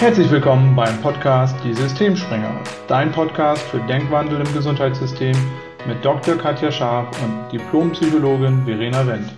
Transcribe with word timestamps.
Herzlich 0.00 0.30
willkommen 0.30 0.76
beim 0.76 1.02
Podcast 1.02 1.56
Die 1.64 1.74
Systemspringer, 1.74 2.62
dein 2.86 3.10
Podcast 3.10 3.60
für 3.64 3.80
Denkwandel 3.80 4.46
im 4.46 4.54
Gesundheitssystem 4.54 5.34
mit 5.88 6.04
Dr. 6.04 6.36
Katja 6.38 6.70
Scharf 6.70 7.20
und 7.20 7.50
Diplompsychologin 7.50 8.64
Verena 8.64 9.04
Wendt. 9.04 9.34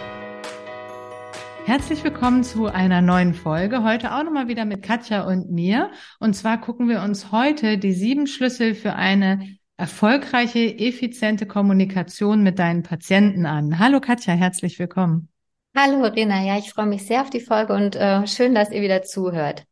Herzlich 1.65 2.05
willkommen 2.05 2.45
zu 2.45 2.67
einer 2.67 3.01
neuen 3.01 3.33
Folge. 3.33 3.83
Heute 3.83 4.15
auch 4.15 4.23
nochmal 4.23 4.49
wieder 4.49 4.67
mit 4.67 4.83
Katja 4.83 5.27
und 5.27 5.51
mir. 5.51 5.91
Und 6.19 6.35
zwar 6.35 6.61
gucken 6.61 6.91
wir 6.91 7.01
uns 7.01 7.33
heute 7.33 7.79
die 7.79 7.95
sieben 7.95 8.27
Schlüssel 8.27 8.75
für 8.75 8.93
eine 8.93 9.57
erfolgreiche, 9.79 10.79
effiziente 10.79 11.47
Kommunikation 11.47 12.43
mit 12.43 12.59
deinen 12.59 12.83
Patienten 12.83 13.47
an. 13.47 13.79
Hallo 13.79 13.99
Katja, 13.99 14.35
herzlich 14.35 14.79
willkommen. 14.79 15.31
Hallo 15.75 16.01
Verena, 16.01 16.43
ja, 16.45 16.59
ich 16.59 16.71
freue 16.71 16.85
mich 16.85 17.07
sehr 17.07 17.23
auf 17.23 17.31
die 17.31 17.41
Folge 17.41 17.73
und 17.73 17.97
äh, 17.97 18.27
schön, 18.27 18.55
dass 18.55 18.71
ihr 18.71 18.83
wieder 18.83 19.03
zuhört. 19.03 19.65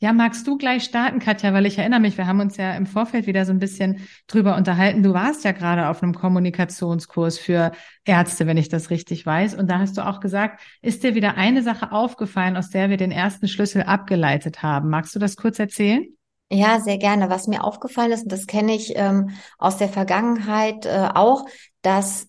Ja, 0.00 0.12
magst 0.12 0.46
du 0.46 0.58
gleich 0.58 0.84
starten, 0.84 1.18
Katja, 1.18 1.54
weil 1.54 1.64
ich 1.64 1.78
erinnere 1.78 2.00
mich, 2.00 2.18
wir 2.18 2.26
haben 2.26 2.40
uns 2.40 2.58
ja 2.58 2.74
im 2.74 2.84
Vorfeld 2.84 3.26
wieder 3.26 3.46
so 3.46 3.52
ein 3.52 3.58
bisschen 3.58 4.06
drüber 4.26 4.56
unterhalten. 4.56 5.02
Du 5.02 5.14
warst 5.14 5.44
ja 5.44 5.52
gerade 5.52 5.88
auf 5.88 6.02
einem 6.02 6.14
Kommunikationskurs 6.14 7.38
für 7.38 7.72
Ärzte, 8.04 8.46
wenn 8.46 8.58
ich 8.58 8.68
das 8.68 8.90
richtig 8.90 9.24
weiß. 9.24 9.54
Und 9.54 9.70
da 9.70 9.78
hast 9.78 9.96
du 9.96 10.06
auch 10.06 10.20
gesagt, 10.20 10.60
ist 10.82 11.04
dir 11.04 11.14
wieder 11.14 11.36
eine 11.36 11.62
Sache 11.62 11.90
aufgefallen, 11.92 12.56
aus 12.56 12.68
der 12.68 12.90
wir 12.90 12.98
den 12.98 13.12
ersten 13.12 13.48
Schlüssel 13.48 13.84
abgeleitet 13.84 14.62
haben. 14.62 14.90
Magst 14.90 15.14
du 15.14 15.18
das 15.18 15.36
kurz 15.36 15.58
erzählen? 15.58 16.04
Ja, 16.50 16.80
sehr 16.80 16.98
gerne. 16.98 17.30
Was 17.30 17.46
mir 17.46 17.64
aufgefallen 17.64 18.12
ist, 18.12 18.24
und 18.24 18.32
das 18.32 18.46
kenne 18.46 18.74
ich 18.74 18.92
ähm, 18.96 19.30
aus 19.56 19.78
der 19.78 19.88
Vergangenheit 19.88 20.84
äh, 20.84 21.08
auch, 21.14 21.46
dass 21.80 22.28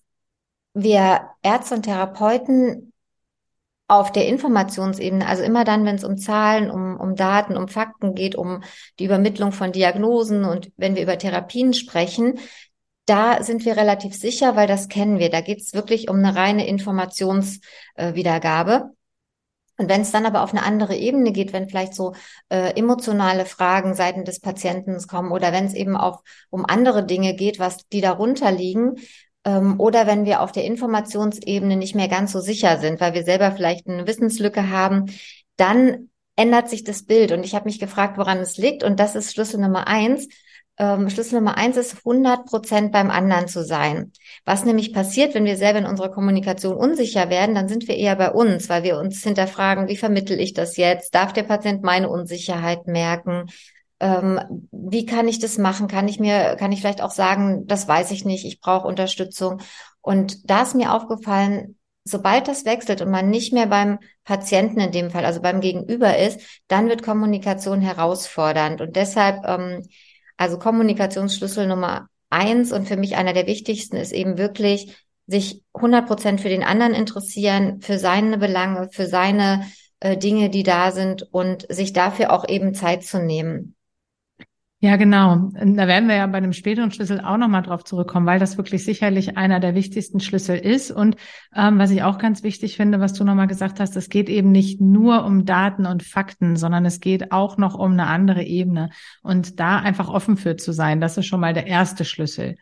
wir 0.72 1.28
Ärzte 1.42 1.74
und 1.74 1.82
Therapeuten 1.82 2.92
auf 3.88 4.10
der 4.10 4.26
Informationsebene, 4.26 5.26
also 5.26 5.42
immer 5.42 5.64
dann, 5.64 5.84
wenn 5.84 5.96
es 5.96 6.04
um 6.04 6.16
Zahlen, 6.16 6.70
um, 6.70 6.98
um 6.98 7.14
Daten, 7.14 7.56
um 7.56 7.68
Fakten 7.68 8.14
geht, 8.14 8.34
um 8.34 8.62
die 8.98 9.04
Übermittlung 9.04 9.52
von 9.52 9.72
Diagnosen 9.72 10.44
und 10.44 10.72
wenn 10.76 10.96
wir 10.96 11.02
über 11.02 11.18
Therapien 11.18 11.72
sprechen, 11.72 12.38
da 13.06 13.42
sind 13.42 13.64
wir 13.64 13.76
relativ 13.76 14.14
sicher, 14.16 14.56
weil 14.56 14.66
das 14.66 14.88
kennen 14.88 15.20
wir. 15.20 15.30
Da 15.30 15.40
geht 15.40 15.60
es 15.60 15.74
wirklich 15.74 16.10
um 16.10 16.16
eine 16.16 16.34
reine 16.34 16.66
Informationswiedergabe. 16.66 18.72
Äh, 18.72 18.80
und 19.78 19.90
wenn 19.90 20.00
es 20.00 20.10
dann 20.10 20.26
aber 20.26 20.42
auf 20.42 20.52
eine 20.52 20.62
andere 20.62 20.96
Ebene 20.96 21.32
geht, 21.32 21.52
wenn 21.52 21.68
vielleicht 21.68 21.94
so 21.94 22.14
äh, 22.48 22.72
emotionale 22.76 23.44
Fragen 23.44 23.94
seitens 23.94 24.24
des 24.24 24.40
Patienten 24.40 24.98
kommen 25.06 25.32
oder 25.32 25.52
wenn 25.52 25.66
es 25.66 25.74
eben 25.74 25.96
auch 25.96 26.22
um 26.50 26.64
andere 26.66 27.04
Dinge 27.04 27.34
geht, 27.34 27.58
was 27.58 27.86
die 27.88 28.00
darunter 28.00 28.50
liegen, 28.50 28.96
ähm, 29.46 29.78
oder 29.78 30.06
wenn 30.06 30.26
wir 30.26 30.42
auf 30.42 30.52
der 30.52 30.64
Informationsebene 30.64 31.76
nicht 31.76 31.94
mehr 31.94 32.08
ganz 32.08 32.32
so 32.32 32.40
sicher 32.40 32.78
sind, 32.78 33.00
weil 33.00 33.14
wir 33.14 33.22
selber 33.22 33.52
vielleicht 33.52 33.86
eine 33.86 34.06
Wissenslücke 34.06 34.70
haben, 34.70 35.06
dann 35.56 36.10
ändert 36.34 36.68
sich 36.68 36.84
das 36.84 37.04
Bild. 37.04 37.32
Und 37.32 37.44
ich 37.44 37.54
habe 37.54 37.64
mich 37.64 37.78
gefragt, 37.78 38.18
woran 38.18 38.38
es 38.38 38.58
liegt. 38.58 38.82
Und 38.82 39.00
das 39.00 39.14
ist 39.14 39.32
Schlüssel 39.32 39.60
Nummer 39.60 39.86
eins. 39.86 40.28
Ähm, 40.78 41.08
Schlüssel 41.08 41.36
Nummer 41.36 41.56
eins 41.56 41.76
ist 41.76 41.98
100 41.98 42.44
Prozent 42.44 42.92
beim 42.92 43.10
anderen 43.10 43.46
zu 43.46 43.64
sein. 43.64 44.12
Was 44.44 44.64
nämlich 44.64 44.92
passiert, 44.92 45.34
wenn 45.34 45.46
wir 45.46 45.56
selber 45.56 45.78
in 45.78 45.86
unserer 45.86 46.10
Kommunikation 46.10 46.76
unsicher 46.76 47.30
werden, 47.30 47.54
dann 47.54 47.68
sind 47.68 47.86
wir 47.88 47.96
eher 47.96 48.16
bei 48.16 48.32
uns, 48.32 48.68
weil 48.68 48.82
wir 48.82 48.98
uns 48.98 49.22
hinterfragen, 49.22 49.88
wie 49.88 49.96
vermittel 49.96 50.38
ich 50.40 50.54
das 50.54 50.76
jetzt? 50.76 51.14
Darf 51.14 51.32
der 51.32 51.44
Patient 51.44 51.82
meine 51.84 52.10
Unsicherheit 52.10 52.88
merken? 52.88 53.46
Ähm, 54.00 54.68
wie 54.70 55.06
kann 55.06 55.28
ich 55.28 55.38
das 55.38 55.58
machen? 55.58 55.88
Kann 55.88 56.08
ich 56.08 56.20
mir, 56.20 56.56
kann 56.56 56.72
ich 56.72 56.80
vielleicht 56.80 57.02
auch 57.02 57.10
sagen, 57.10 57.66
das 57.66 57.88
weiß 57.88 58.10
ich 58.10 58.24
nicht, 58.24 58.44
ich 58.44 58.60
brauche 58.60 58.86
Unterstützung. 58.86 59.60
Und 60.00 60.50
da 60.50 60.62
ist 60.62 60.74
mir 60.74 60.92
aufgefallen, 60.92 61.76
sobald 62.04 62.48
das 62.48 62.64
wechselt 62.64 63.00
und 63.00 63.10
man 63.10 63.30
nicht 63.30 63.52
mehr 63.52 63.66
beim 63.66 63.98
Patienten 64.24 64.80
in 64.80 64.92
dem 64.92 65.10
Fall, 65.10 65.24
also 65.24 65.40
beim 65.40 65.60
Gegenüber 65.60 66.16
ist, 66.16 66.40
dann 66.68 66.88
wird 66.88 67.02
Kommunikation 67.02 67.80
herausfordernd. 67.80 68.80
Und 68.80 68.96
deshalb, 68.96 69.44
ähm, 69.46 69.82
also 70.36 70.58
Kommunikationsschlüssel 70.58 71.66
Nummer 71.66 72.08
eins 72.30 72.72
und 72.72 72.86
für 72.86 72.96
mich 72.96 73.16
einer 73.16 73.32
der 73.32 73.46
wichtigsten 73.46 73.96
ist 73.96 74.12
eben 74.12 74.38
wirklich, 74.38 74.96
sich 75.26 75.62
100 75.74 76.06
Prozent 76.06 76.40
für 76.40 76.48
den 76.48 76.62
anderen 76.62 76.94
interessieren, 76.94 77.80
für 77.80 77.98
seine 77.98 78.38
Belange, 78.38 78.88
für 78.92 79.06
seine 79.06 79.66
äh, 80.00 80.16
Dinge, 80.16 80.50
die 80.50 80.62
da 80.62 80.92
sind 80.92 81.22
und 81.32 81.66
sich 81.68 81.92
dafür 81.92 82.32
auch 82.32 82.48
eben 82.48 82.74
Zeit 82.74 83.04
zu 83.04 83.18
nehmen. 83.18 83.75
Ja, 84.86 84.94
genau. 84.94 85.50
Da 85.52 85.88
werden 85.88 86.08
wir 86.08 86.14
ja 86.14 86.28
bei 86.28 86.38
dem 86.38 86.52
späteren 86.52 86.92
Schlüssel 86.92 87.20
auch 87.20 87.38
nochmal 87.38 87.62
drauf 87.62 87.82
zurückkommen, 87.82 88.24
weil 88.24 88.38
das 88.38 88.56
wirklich 88.56 88.84
sicherlich 88.84 89.36
einer 89.36 89.58
der 89.58 89.74
wichtigsten 89.74 90.20
Schlüssel 90.20 90.56
ist. 90.56 90.92
Und 90.92 91.16
ähm, 91.56 91.80
was 91.80 91.90
ich 91.90 92.04
auch 92.04 92.18
ganz 92.18 92.44
wichtig 92.44 92.76
finde, 92.76 93.00
was 93.00 93.12
du 93.12 93.24
nochmal 93.24 93.48
gesagt 93.48 93.80
hast, 93.80 93.96
es 93.96 94.10
geht 94.10 94.28
eben 94.28 94.52
nicht 94.52 94.80
nur 94.80 95.24
um 95.24 95.44
Daten 95.44 95.86
und 95.86 96.04
Fakten, 96.04 96.54
sondern 96.54 96.86
es 96.86 97.00
geht 97.00 97.32
auch 97.32 97.56
noch 97.58 97.74
um 97.74 97.94
eine 97.94 98.06
andere 98.06 98.44
Ebene. 98.44 98.90
Und 99.24 99.58
da 99.58 99.80
einfach 99.80 100.08
offen 100.08 100.36
für 100.36 100.54
zu 100.54 100.70
sein, 100.70 101.00
das 101.00 101.18
ist 101.18 101.26
schon 101.26 101.40
mal 101.40 101.52
der 101.52 101.66
erste 101.66 102.04
Schlüssel. 102.04 102.54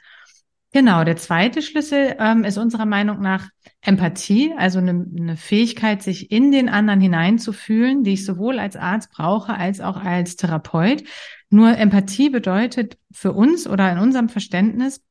Genau, 0.75 1.05
der 1.05 1.17
zweite 1.17 1.63
Schlüssel 1.63 2.17
ähm, 2.19 2.43
ist 2.43 2.57
unserer 2.57 2.87
Meinung 2.87 3.21
nach 3.21 3.49
Empathie, 3.81 4.55
also 4.57 4.81
eine, 4.81 5.07
eine 5.17 5.37
Fähigkeit, 5.37 6.03
sich 6.03 6.33
in 6.33 6.51
den 6.51 6.69
anderen 6.69 7.01
hineinzufühlen, 7.01 8.03
die 8.03 8.15
ich 8.15 8.25
sowohl 8.25 8.59
als 8.59 8.75
Arzt 8.75 9.13
brauche 9.13 9.55
als 9.55 9.81
auch 9.81 9.99
als 9.99 10.35
Therapeut. 10.35 11.05
Nur 11.55 11.79
Empathie 11.79 12.31
bedeutet 12.31 12.99
für 13.13 13.33
uns 13.33 13.69
oder 13.69 13.93
in 13.93 13.99
unserem 13.99 14.29
Verständnis, 14.29 15.05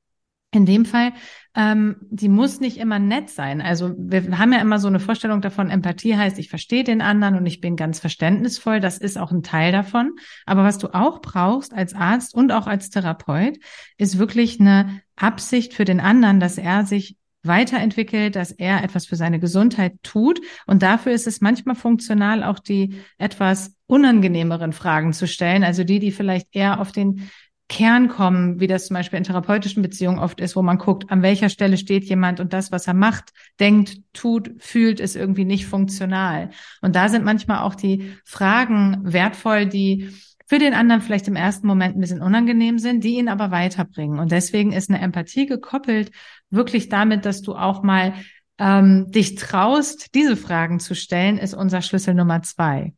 in 0.51 0.65
dem 0.65 0.83
Fall, 0.83 1.13
ähm, 1.55 1.95
die 2.09 2.27
muss 2.27 2.59
nicht 2.59 2.79
immer 2.79 2.99
nett 2.99 3.29
sein. 3.29 3.61
Also 3.61 3.95
wir 3.97 4.37
haben 4.37 4.51
ja 4.51 4.59
immer 4.59 4.77
so 4.77 4.89
eine 4.89 4.99
Vorstellung 4.99 5.39
davon, 5.39 5.69
Empathie 5.69 6.17
heißt, 6.17 6.37
ich 6.39 6.49
verstehe 6.49 6.83
den 6.83 7.01
anderen 7.01 7.37
und 7.37 7.45
ich 7.45 7.61
bin 7.61 7.77
ganz 7.77 8.01
verständnisvoll. 8.01 8.81
Das 8.81 8.97
ist 8.97 9.17
auch 9.17 9.31
ein 9.31 9.41
Teil 9.41 9.71
davon. 9.71 10.17
Aber 10.45 10.65
was 10.65 10.79
du 10.79 10.93
auch 10.93 11.21
brauchst 11.21 11.73
als 11.73 11.93
Arzt 11.93 12.35
und 12.35 12.51
auch 12.51 12.67
als 12.67 12.89
Therapeut, 12.89 13.57
ist 13.97 14.19
wirklich 14.19 14.59
eine 14.59 14.99
Absicht 15.15 15.73
für 15.73 15.85
den 15.85 16.01
anderen, 16.01 16.41
dass 16.41 16.57
er 16.57 16.85
sich 16.85 17.15
weiterentwickelt, 17.43 18.35
dass 18.35 18.51
er 18.51 18.83
etwas 18.83 19.05
für 19.05 19.15
seine 19.15 19.39
Gesundheit 19.39 19.95
tut. 20.03 20.41
Und 20.65 20.83
dafür 20.83 21.13
ist 21.13 21.25
es 21.25 21.39
manchmal 21.39 21.75
funktional, 21.75 22.43
auch 22.43 22.59
die 22.59 23.01
etwas 23.17 23.75
unangenehmeren 23.93 24.73
Fragen 24.73 25.13
zu 25.13 25.27
stellen, 25.27 25.63
also 25.63 25.83
die, 25.83 25.99
die 25.99 26.11
vielleicht 26.11 26.47
eher 26.51 26.81
auf 26.81 26.91
den 26.91 27.29
Kern 27.69 28.07
kommen, 28.07 28.59
wie 28.59 28.67
das 28.67 28.87
zum 28.87 28.95
Beispiel 28.95 29.17
in 29.17 29.23
therapeutischen 29.23 29.83
Beziehungen 29.83 30.19
oft 30.19 30.41
ist, 30.41 30.55
wo 30.55 30.61
man 30.63 30.79
guckt, 30.79 31.11
an 31.11 31.21
welcher 31.21 31.49
Stelle 31.49 31.77
steht 31.77 32.03
jemand 32.03 32.39
und 32.39 32.53
das, 32.53 32.71
was 32.71 32.87
er 32.87 32.95
macht, 32.95 33.31
denkt, 33.59 33.99
tut, 34.13 34.51
fühlt, 34.57 34.99
ist 34.99 35.15
irgendwie 35.15 35.45
nicht 35.45 35.67
funktional. 35.67 36.49
Und 36.81 36.95
da 36.95 37.07
sind 37.07 37.23
manchmal 37.23 37.59
auch 37.59 37.75
die 37.75 38.15
Fragen 38.25 38.99
wertvoll, 39.03 39.67
die 39.67 40.09
für 40.47 40.59
den 40.59 40.73
anderen 40.73 41.01
vielleicht 41.01 41.27
im 41.27 41.35
ersten 41.35 41.67
Moment 41.67 41.95
ein 41.95 42.01
bisschen 42.01 42.21
unangenehm 42.21 42.79
sind, 42.79 43.03
die 43.03 43.17
ihn 43.17 43.29
aber 43.29 43.51
weiterbringen. 43.51 44.19
Und 44.19 44.31
deswegen 44.31 44.71
ist 44.71 44.89
eine 44.89 45.01
Empathie 45.01 45.45
gekoppelt 45.45 46.11
wirklich 46.49 46.89
damit, 46.89 47.25
dass 47.25 47.41
du 47.41 47.55
auch 47.55 47.83
mal 47.83 48.13
ähm, 48.59 49.09
dich 49.09 49.35
traust, 49.35 50.13
diese 50.15 50.35
Fragen 50.35 50.79
zu 50.79 50.95
stellen, 50.95 51.37
ist 51.37 51.53
unser 51.53 51.81
Schlüssel 51.81 52.13
Nummer 52.13 52.41
zwei. 52.43 52.93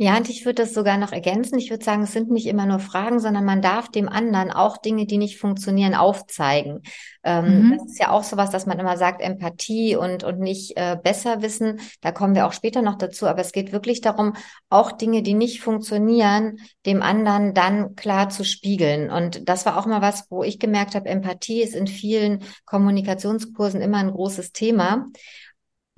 Ja, 0.00 0.16
und 0.16 0.30
ich 0.30 0.44
würde 0.44 0.62
das 0.62 0.74
sogar 0.74 0.96
noch 0.96 1.10
ergänzen. 1.10 1.58
Ich 1.58 1.70
würde 1.70 1.84
sagen, 1.84 2.04
es 2.04 2.12
sind 2.12 2.30
nicht 2.30 2.46
immer 2.46 2.66
nur 2.66 2.78
Fragen, 2.78 3.18
sondern 3.18 3.44
man 3.44 3.60
darf 3.60 3.88
dem 3.88 4.08
anderen 4.08 4.52
auch 4.52 4.76
Dinge, 4.76 5.06
die 5.06 5.18
nicht 5.18 5.40
funktionieren, 5.40 5.96
aufzeigen. 5.96 6.82
Ähm, 7.24 7.64
mhm. 7.64 7.78
Das 7.78 7.86
ist 7.88 7.98
ja 7.98 8.12
auch 8.12 8.22
sowas, 8.22 8.50
dass 8.50 8.64
man 8.64 8.78
immer 8.78 8.96
sagt, 8.96 9.20
Empathie 9.20 9.96
und, 9.96 10.22
und 10.22 10.38
nicht 10.38 10.76
äh, 10.76 10.96
besser 11.02 11.42
wissen. 11.42 11.80
Da 12.00 12.12
kommen 12.12 12.36
wir 12.36 12.46
auch 12.46 12.52
später 12.52 12.80
noch 12.80 12.94
dazu. 12.94 13.26
Aber 13.26 13.40
es 13.40 13.50
geht 13.50 13.72
wirklich 13.72 14.00
darum, 14.00 14.34
auch 14.70 14.92
Dinge, 14.92 15.24
die 15.24 15.34
nicht 15.34 15.62
funktionieren, 15.62 16.60
dem 16.86 17.02
anderen 17.02 17.52
dann 17.52 17.96
klar 17.96 18.28
zu 18.28 18.44
spiegeln. 18.44 19.10
Und 19.10 19.48
das 19.48 19.66
war 19.66 19.76
auch 19.76 19.86
mal 19.86 20.00
was, 20.00 20.26
wo 20.30 20.44
ich 20.44 20.60
gemerkt 20.60 20.94
habe, 20.94 21.08
Empathie 21.08 21.60
ist 21.60 21.74
in 21.74 21.88
vielen 21.88 22.44
Kommunikationskursen 22.66 23.80
immer 23.80 23.98
ein 23.98 24.12
großes 24.12 24.52
Thema. 24.52 25.06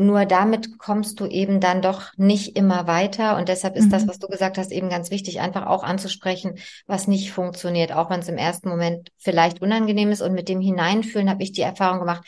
Nur 0.00 0.24
damit 0.24 0.78
kommst 0.78 1.20
du 1.20 1.26
eben 1.26 1.60
dann 1.60 1.82
doch 1.82 2.16
nicht 2.16 2.56
immer 2.56 2.86
weiter. 2.86 3.36
Und 3.36 3.50
deshalb 3.50 3.76
ist 3.76 3.84
mhm. 3.84 3.90
das, 3.90 4.08
was 4.08 4.18
du 4.18 4.28
gesagt 4.28 4.56
hast, 4.56 4.72
eben 4.72 4.88
ganz 4.88 5.10
wichtig, 5.10 5.40
einfach 5.40 5.66
auch 5.66 5.82
anzusprechen, 5.82 6.54
was 6.86 7.06
nicht 7.06 7.32
funktioniert, 7.32 7.92
auch 7.92 8.08
wenn 8.08 8.20
es 8.20 8.28
im 8.28 8.38
ersten 8.38 8.70
Moment 8.70 9.10
vielleicht 9.18 9.60
unangenehm 9.60 10.10
ist. 10.10 10.22
Und 10.22 10.32
mit 10.32 10.48
dem 10.48 10.62
Hineinfühlen 10.62 11.28
habe 11.28 11.42
ich 11.42 11.52
die 11.52 11.60
Erfahrung 11.60 11.98
gemacht, 11.98 12.26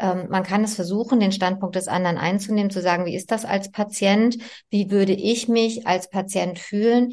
ähm, 0.00 0.26
man 0.30 0.42
kann 0.42 0.64
es 0.64 0.74
versuchen, 0.74 1.20
den 1.20 1.30
Standpunkt 1.30 1.76
des 1.76 1.86
anderen 1.86 2.18
einzunehmen, 2.18 2.72
zu 2.72 2.82
sagen, 2.82 3.06
wie 3.06 3.14
ist 3.14 3.30
das 3.30 3.44
als 3.44 3.70
Patient? 3.70 4.38
Wie 4.68 4.90
würde 4.90 5.12
ich 5.12 5.46
mich 5.46 5.86
als 5.86 6.10
Patient 6.10 6.58
fühlen? 6.58 7.12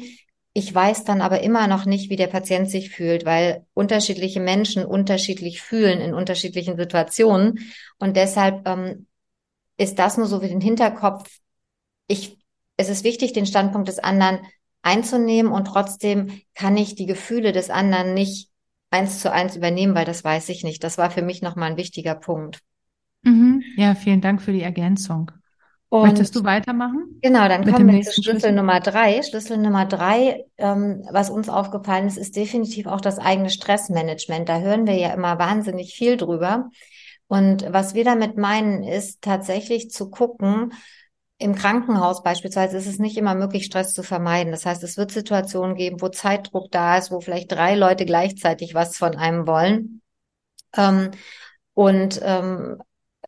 Ich 0.54 0.74
weiß 0.74 1.04
dann 1.04 1.20
aber 1.20 1.44
immer 1.44 1.68
noch 1.68 1.84
nicht, 1.84 2.10
wie 2.10 2.16
der 2.16 2.26
Patient 2.26 2.68
sich 2.68 2.90
fühlt, 2.90 3.24
weil 3.24 3.64
unterschiedliche 3.74 4.40
Menschen 4.40 4.84
unterschiedlich 4.84 5.62
fühlen 5.62 6.00
in 6.00 6.14
unterschiedlichen 6.14 6.76
Situationen. 6.76 7.60
Und 8.00 8.16
deshalb 8.16 8.66
ähm, 8.66 9.06
ist 9.80 9.98
das 9.98 10.18
nur 10.18 10.26
so 10.26 10.42
wie 10.42 10.48
den 10.48 10.60
Hinterkopf. 10.60 11.38
Ich, 12.06 12.36
es 12.76 12.90
ist 12.90 13.02
wichtig, 13.02 13.32
den 13.32 13.46
Standpunkt 13.46 13.88
des 13.88 13.98
anderen 13.98 14.40
einzunehmen 14.82 15.50
und 15.50 15.64
trotzdem 15.64 16.42
kann 16.54 16.76
ich 16.76 16.96
die 16.96 17.06
Gefühle 17.06 17.52
des 17.52 17.70
anderen 17.70 18.12
nicht 18.12 18.50
eins 18.90 19.20
zu 19.20 19.32
eins 19.32 19.56
übernehmen, 19.56 19.94
weil 19.94 20.04
das 20.04 20.22
weiß 20.22 20.50
ich 20.50 20.64
nicht. 20.64 20.84
Das 20.84 20.98
war 20.98 21.10
für 21.10 21.22
mich 21.22 21.40
nochmal 21.40 21.70
ein 21.70 21.76
wichtiger 21.78 22.14
Punkt. 22.14 22.60
Mhm. 23.22 23.62
Ja, 23.76 23.94
vielen 23.94 24.20
Dank 24.20 24.42
für 24.42 24.52
die 24.52 24.62
Ergänzung. 24.62 25.30
Und 25.88 26.02
Möchtest 26.02 26.36
du 26.36 26.44
weitermachen? 26.44 27.18
Genau, 27.22 27.48
dann 27.48 27.64
kommen 27.64 27.90
wir 27.90 28.02
zu 28.02 28.12
Schlüssel, 28.12 28.32
Schlüssel, 28.32 28.52
Nummer 28.52 28.80
drei. 28.80 29.22
Schlüssel 29.22 29.56
Nummer 29.56 29.86
drei, 29.86 30.44
ähm, 30.58 31.04
was 31.10 31.30
uns 31.30 31.48
aufgefallen 31.48 32.06
ist, 32.06 32.18
ist 32.18 32.36
definitiv 32.36 32.86
auch 32.86 33.00
das 33.00 33.18
eigene 33.18 33.48
Stressmanagement. 33.48 34.46
Da 34.48 34.60
hören 34.60 34.86
wir 34.86 34.94
ja 34.94 35.14
immer 35.14 35.38
wahnsinnig 35.38 35.94
viel 35.94 36.18
drüber. 36.18 36.70
Und 37.30 37.72
was 37.72 37.94
wir 37.94 38.02
damit 38.02 38.36
meinen, 38.38 38.82
ist 38.82 39.22
tatsächlich 39.22 39.92
zu 39.92 40.10
gucken, 40.10 40.72
im 41.38 41.54
Krankenhaus 41.54 42.24
beispielsweise 42.24 42.76
ist 42.76 42.88
es 42.88 42.98
nicht 42.98 43.16
immer 43.16 43.36
möglich, 43.36 43.66
Stress 43.66 43.94
zu 43.94 44.02
vermeiden. 44.02 44.50
Das 44.50 44.66
heißt, 44.66 44.82
es 44.82 44.96
wird 44.96 45.12
Situationen 45.12 45.76
geben, 45.76 46.00
wo 46.00 46.08
Zeitdruck 46.08 46.72
da 46.72 46.98
ist, 46.98 47.12
wo 47.12 47.20
vielleicht 47.20 47.52
drei 47.52 47.76
Leute 47.76 48.04
gleichzeitig 48.04 48.74
was 48.74 48.96
von 48.96 49.14
einem 49.14 49.46
wollen. 49.46 50.02
Ähm, 50.76 51.12
und 51.72 52.20
ähm, 52.20 52.82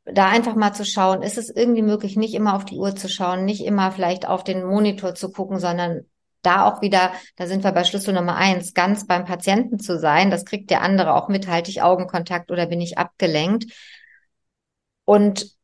da 0.05 0.27
einfach 0.31 0.57
mal 0.57 0.73
zu 0.73 0.85
schauen, 0.85 1.23
ist 1.23 1.39
es 1.39 1.49
irgendwie 1.49 1.83
möglich, 1.83 2.17
nicht 2.17 2.35
immer 2.35 2.57
auf 2.57 2.65
die 2.65 2.79
Uhr 2.79 2.97
zu 2.97 3.09
schauen, 3.09 3.45
nicht 3.45 3.65
immer 3.65 3.93
vielleicht 3.93 4.27
auf 4.27 4.43
den 4.43 4.65
Monitor 4.65 5.15
zu 5.15 5.31
gucken, 5.31 5.61
sondern 5.61 6.07
da 6.43 6.67
auch 6.67 6.83
wieder, 6.83 7.13
da 7.37 7.47
sind 7.47 7.65
wir 7.65 7.73
bei 7.73 7.85
Schlüssel 7.85 8.15
Nummer 8.15 8.37
eins, 8.37 8.75
ganz 8.75 9.07
beim 9.07 9.25
Patienten 9.25 9.79
zu 9.79 9.99
sein. 9.99 10.31
Das 10.31 10.45
kriegt 10.45 10.71
der 10.71 10.83
andere 10.83 11.15
auch 11.15 11.29
mit, 11.29 11.49
halte 11.49 11.71
ich 11.71 11.83
Augenkontakt 11.83 12.51
oder 12.51 12.67
bin 12.67 12.81
ich 12.81 12.99
abgelenkt. 12.99 13.73
Und 15.05 15.57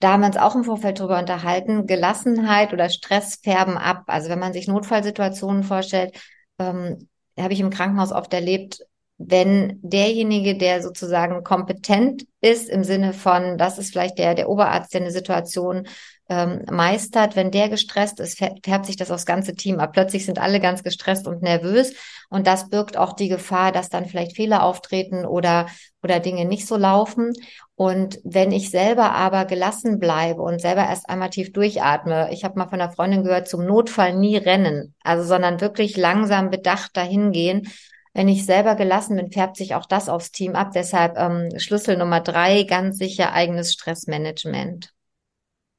da 0.00 0.12
haben 0.12 0.20
wir 0.20 0.28
uns 0.28 0.36
auch 0.36 0.54
im 0.54 0.64
Vorfeld 0.64 1.00
drüber 1.00 1.18
unterhalten, 1.18 1.86
Gelassenheit 1.86 2.72
oder 2.72 2.88
Stress 2.88 3.40
färben 3.42 3.76
ab. 3.76 4.04
Also 4.06 4.28
wenn 4.28 4.38
man 4.38 4.52
sich 4.52 4.68
Notfallsituationen 4.68 5.64
vorstellt, 5.64 6.14
ähm, 6.58 7.08
habe 7.38 7.52
ich 7.52 7.60
im 7.60 7.70
Krankenhaus 7.70 8.12
oft 8.12 8.32
erlebt, 8.32 8.80
wenn 9.18 9.80
derjenige, 9.82 10.56
der 10.56 10.80
sozusagen 10.80 11.42
kompetent 11.42 12.24
ist 12.40 12.68
im 12.68 12.84
Sinne 12.84 13.12
von, 13.12 13.58
das 13.58 13.78
ist 13.78 13.90
vielleicht 13.90 14.18
der, 14.18 14.34
der 14.34 14.48
Oberarzt, 14.48 14.94
der 14.94 15.00
eine 15.00 15.10
Situation 15.10 15.88
ähm, 16.28 16.62
meistert, 16.70 17.36
wenn 17.36 17.50
der 17.50 17.68
gestresst 17.68 18.20
ist, 18.20 18.38
färbt 18.38 18.86
sich 18.86 18.96
das 18.96 19.10
aufs 19.10 19.26
ganze 19.26 19.54
Team 19.54 19.80
ab. 19.80 19.92
Plötzlich 19.92 20.26
sind 20.26 20.38
alle 20.38 20.60
ganz 20.60 20.82
gestresst 20.82 21.26
und 21.26 21.42
nervös 21.42 21.94
und 22.28 22.46
das 22.46 22.68
birgt 22.68 22.96
auch 22.96 23.14
die 23.14 23.28
Gefahr, 23.28 23.72
dass 23.72 23.88
dann 23.88 24.06
vielleicht 24.06 24.36
Fehler 24.36 24.62
auftreten 24.62 25.24
oder, 25.24 25.66
oder 26.02 26.20
Dinge 26.20 26.44
nicht 26.44 26.66
so 26.66 26.76
laufen. 26.76 27.32
Und 27.74 28.18
wenn 28.24 28.52
ich 28.52 28.70
selber 28.70 29.12
aber 29.12 29.46
gelassen 29.46 29.98
bleibe 29.98 30.42
und 30.42 30.60
selber 30.60 30.82
erst 30.82 31.08
einmal 31.08 31.30
tief 31.30 31.52
durchatme, 31.52 32.30
ich 32.32 32.44
habe 32.44 32.58
mal 32.58 32.68
von 32.68 32.80
einer 32.80 32.92
Freundin 32.92 33.24
gehört, 33.24 33.48
zum 33.48 33.64
Notfall 33.64 34.14
nie 34.14 34.36
rennen, 34.36 34.94
also 35.02 35.24
sondern 35.24 35.60
wirklich 35.60 35.96
langsam 35.96 36.50
bedacht 36.50 36.96
dahingehen, 36.96 37.68
wenn 38.12 38.28
ich 38.28 38.44
selber 38.44 38.74
gelassen 38.74 39.16
bin, 39.16 39.30
färbt 39.30 39.56
sich 39.56 39.74
auch 39.74 39.86
das 39.86 40.08
aufs 40.08 40.32
Team 40.32 40.56
ab. 40.56 40.72
Deshalb 40.74 41.16
ähm, 41.16 41.50
Schlüssel 41.56 41.96
Nummer 41.96 42.20
drei, 42.20 42.64
ganz 42.64 42.98
sicher 42.98 43.32
eigenes 43.32 43.72
Stressmanagement. 43.72 44.92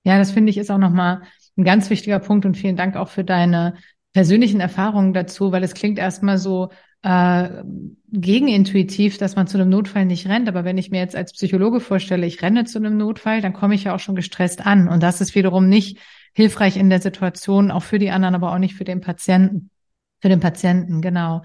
Ja, 0.03 0.17
das 0.17 0.31
finde 0.31 0.49
ich 0.49 0.57
ist 0.57 0.71
auch 0.71 0.77
nochmal 0.77 1.21
ein 1.57 1.63
ganz 1.63 1.89
wichtiger 1.89 2.19
Punkt 2.19 2.45
und 2.45 2.55
vielen 2.55 2.75
Dank 2.75 2.95
auch 2.95 3.09
für 3.09 3.23
deine 3.23 3.75
persönlichen 4.13 4.59
Erfahrungen 4.59 5.13
dazu, 5.13 5.51
weil 5.51 5.63
es 5.63 5.73
klingt 5.73 5.99
erstmal 5.99 6.37
so 6.37 6.69
äh, 7.03 7.63
gegenintuitiv, 8.11 9.17
dass 9.17 9.35
man 9.35 9.47
zu 9.47 9.57
einem 9.57 9.69
Notfall 9.69 10.05
nicht 10.05 10.27
rennt. 10.27 10.47
Aber 10.47 10.65
wenn 10.65 10.77
ich 10.77 10.89
mir 10.89 10.99
jetzt 10.99 11.15
als 11.15 11.33
Psychologe 11.33 11.79
vorstelle, 11.79 12.25
ich 12.25 12.41
renne 12.41 12.65
zu 12.65 12.79
einem 12.79 12.97
Notfall, 12.97 13.41
dann 13.41 13.53
komme 13.53 13.75
ich 13.75 13.85
ja 13.85 13.95
auch 13.95 13.99
schon 13.99 14.15
gestresst 14.15 14.65
an. 14.65 14.87
Und 14.87 15.03
das 15.03 15.21
ist 15.21 15.35
wiederum 15.35 15.69
nicht 15.69 15.99
hilfreich 16.33 16.77
in 16.77 16.89
der 16.89 17.01
Situation, 17.01 17.71
auch 17.71 17.83
für 17.83 17.99
die 17.99 18.11
anderen, 18.11 18.35
aber 18.35 18.51
auch 18.53 18.59
nicht 18.59 18.75
für 18.75 18.83
den 18.83 19.01
Patienten. 19.01 19.69
Für 20.21 20.29
den 20.29 20.39
Patienten, 20.39 21.01
genau. 21.01 21.43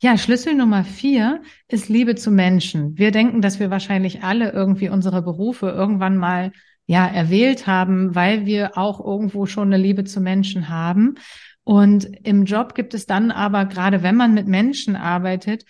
Ja, 0.00 0.16
Schlüssel 0.16 0.54
Nummer 0.54 0.84
vier 0.84 1.42
ist 1.66 1.88
Liebe 1.88 2.14
zu 2.14 2.30
Menschen. 2.30 2.96
Wir 2.96 3.10
denken, 3.10 3.42
dass 3.42 3.58
wir 3.58 3.70
wahrscheinlich 3.70 4.22
alle 4.22 4.52
irgendwie 4.52 4.88
unsere 4.88 5.22
Berufe 5.22 5.68
irgendwann 5.68 6.16
mal 6.16 6.52
ja 6.88 7.06
erwählt 7.06 7.68
haben, 7.68 8.14
weil 8.16 8.46
wir 8.46 8.76
auch 8.76 8.98
irgendwo 9.04 9.46
schon 9.46 9.68
eine 9.68 9.80
Liebe 9.80 10.04
zu 10.04 10.20
Menschen 10.20 10.68
haben. 10.68 11.16
Und 11.62 12.04
im 12.24 12.46
Job 12.46 12.74
gibt 12.74 12.94
es 12.94 13.06
dann 13.06 13.30
aber, 13.30 13.66
gerade 13.66 14.02
wenn 14.02 14.16
man 14.16 14.32
mit 14.32 14.48
Menschen 14.48 14.96
arbeitet, 14.96 15.64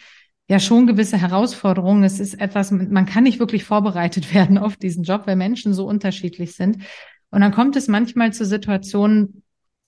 ja 0.48 0.60
schon 0.60 0.86
gewisse 0.86 1.18
Herausforderungen. 1.18 2.04
Es 2.04 2.20
ist 2.20 2.40
etwas, 2.40 2.70
man 2.70 3.04
kann 3.04 3.24
nicht 3.24 3.40
wirklich 3.40 3.64
vorbereitet 3.64 4.32
werden 4.34 4.56
auf 4.56 4.76
diesen 4.76 5.02
Job, 5.02 5.22
weil 5.26 5.36
Menschen 5.36 5.74
so 5.74 5.86
unterschiedlich 5.86 6.54
sind. 6.54 6.78
Und 7.30 7.40
dann 7.42 7.52
kommt 7.52 7.76
es 7.76 7.88
manchmal 7.88 8.32
zu 8.32 8.46
Situationen, 8.46 9.42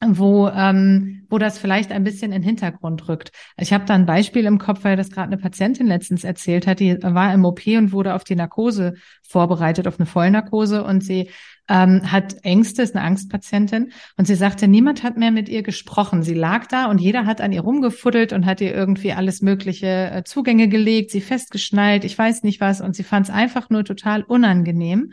wo, 0.06 0.48
ähm, 0.48 1.26
wo 1.28 1.38
das 1.38 1.58
vielleicht 1.58 1.92
ein 1.92 2.04
bisschen 2.04 2.32
in 2.32 2.40
den 2.40 2.42
Hintergrund 2.42 3.08
rückt. 3.08 3.32
Ich 3.58 3.72
habe 3.72 3.84
da 3.84 3.94
ein 3.94 4.06
Beispiel 4.06 4.46
im 4.46 4.58
Kopf, 4.58 4.82
weil 4.82 4.96
das 4.96 5.10
gerade 5.10 5.26
eine 5.26 5.36
Patientin 5.36 5.86
letztens 5.86 6.24
erzählt 6.24 6.66
hat, 6.66 6.80
die 6.80 6.96
war 7.02 7.34
im 7.34 7.44
OP 7.44 7.66
und 7.66 7.92
wurde 7.92 8.14
auf 8.14 8.24
die 8.24 8.34
Narkose 8.34 8.94
vorbereitet, 9.28 9.86
auf 9.86 10.00
eine 10.00 10.06
Vollnarkose 10.06 10.82
und 10.82 11.04
sie 11.04 11.30
ähm, 11.68 12.10
hat 12.10 12.34
Ängste, 12.42 12.82
ist 12.82 12.96
eine 12.96 13.04
Angstpatientin 13.04 13.92
und 14.16 14.26
sie 14.26 14.34
sagte, 14.34 14.68
niemand 14.68 15.02
hat 15.02 15.18
mehr 15.18 15.30
mit 15.30 15.48
ihr 15.50 15.62
gesprochen. 15.62 16.22
Sie 16.22 16.34
lag 16.34 16.66
da 16.66 16.86
und 16.86 16.98
jeder 16.98 17.26
hat 17.26 17.42
an 17.42 17.52
ihr 17.52 17.60
rumgefuddelt 17.60 18.32
und 18.32 18.46
hat 18.46 18.62
ihr 18.62 18.74
irgendwie 18.74 19.12
alles 19.12 19.42
mögliche 19.42 20.10
äh, 20.10 20.24
Zugänge 20.24 20.68
gelegt, 20.68 21.10
sie 21.10 21.20
festgeschnallt, 21.20 22.04
ich 22.04 22.16
weiß 22.16 22.42
nicht 22.42 22.60
was 22.60 22.80
und 22.80 22.96
sie 22.96 23.04
fand 23.04 23.28
es 23.28 23.34
einfach 23.34 23.68
nur 23.68 23.84
total 23.84 24.22
unangenehm. 24.22 25.12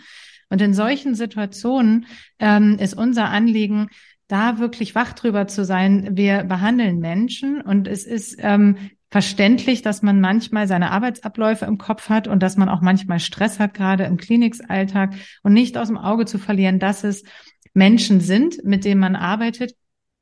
Und 0.49 0.61
in 0.61 0.73
solchen 0.73 1.13
Situationen 1.13 2.05
ähm, 2.39 2.77
ist 2.79 2.93
unser 2.93 3.25
Anliegen, 3.25 3.89
da 4.27 4.59
wirklich 4.59 4.95
wach 4.95 5.13
drüber 5.13 5.47
zu 5.47 5.63
sein. 5.63 6.09
Wir 6.17 6.43
behandeln 6.43 6.99
Menschen 6.99 7.61
und 7.61 7.87
es 7.87 8.05
ist 8.05 8.37
ähm, 8.39 8.77
verständlich, 9.09 9.81
dass 9.81 10.01
man 10.01 10.19
manchmal 10.19 10.67
seine 10.67 10.91
Arbeitsabläufe 10.91 11.65
im 11.65 11.77
Kopf 11.77 12.09
hat 12.09 12.27
und 12.27 12.43
dass 12.43 12.57
man 12.57 12.69
auch 12.69 12.81
manchmal 12.81 13.19
Stress 13.19 13.59
hat, 13.59 13.73
gerade 13.73 14.03
im 14.03 14.17
Kliniksalltag 14.17 15.13
und 15.43 15.53
nicht 15.53 15.77
aus 15.77 15.87
dem 15.87 15.97
Auge 15.97 16.25
zu 16.25 16.37
verlieren, 16.37 16.79
dass 16.79 17.03
es 17.03 17.23
Menschen 17.73 18.19
sind, 18.19 18.63
mit 18.65 18.83
denen 18.83 18.99
man 18.99 19.15
arbeitet. 19.15 19.73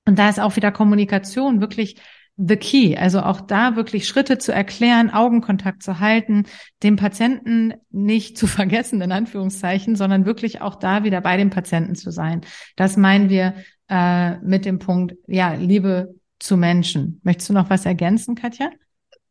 Und 0.05 0.19
da 0.19 0.29
ist 0.29 0.39
auch 0.39 0.55
wieder 0.55 0.71
Kommunikation 0.71 1.61
wirklich 1.61 1.99
the 2.37 2.57
key. 2.57 2.97
Also 2.97 3.21
auch 3.21 3.41
da 3.41 3.75
wirklich 3.75 4.07
Schritte 4.07 4.37
zu 4.37 4.51
erklären, 4.51 5.09
Augenkontakt 5.09 5.83
zu 5.83 5.99
halten, 5.99 6.43
dem 6.83 6.95
Patienten 6.95 7.73
nicht 7.91 8.37
zu 8.37 8.47
vergessen, 8.47 9.01
in 9.01 9.11
Anführungszeichen, 9.11 9.95
sondern 9.95 10.25
wirklich 10.25 10.61
auch 10.61 10.75
da 10.75 11.03
wieder 11.03 11.21
bei 11.21 11.37
dem 11.37 11.49
Patienten 11.49 11.95
zu 11.95 12.11
sein. 12.11 12.41
Das 12.75 12.97
meinen 12.97 13.29
wir 13.29 13.53
äh, 13.89 14.37
mit 14.39 14.65
dem 14.65 14.79
Punkt, 14.79 15.15
ja, 15.27 15.53
Liebe 15.53 16.15
zu 16.39 16.57
Menschen. 16.57 17.21
Möchtest 17.23 17.49
du 17.49 17.53
noch 17.53 17.69
was 17.69 17.85
ergänzen, 17.85 18.35
Katja? 18.35 18.69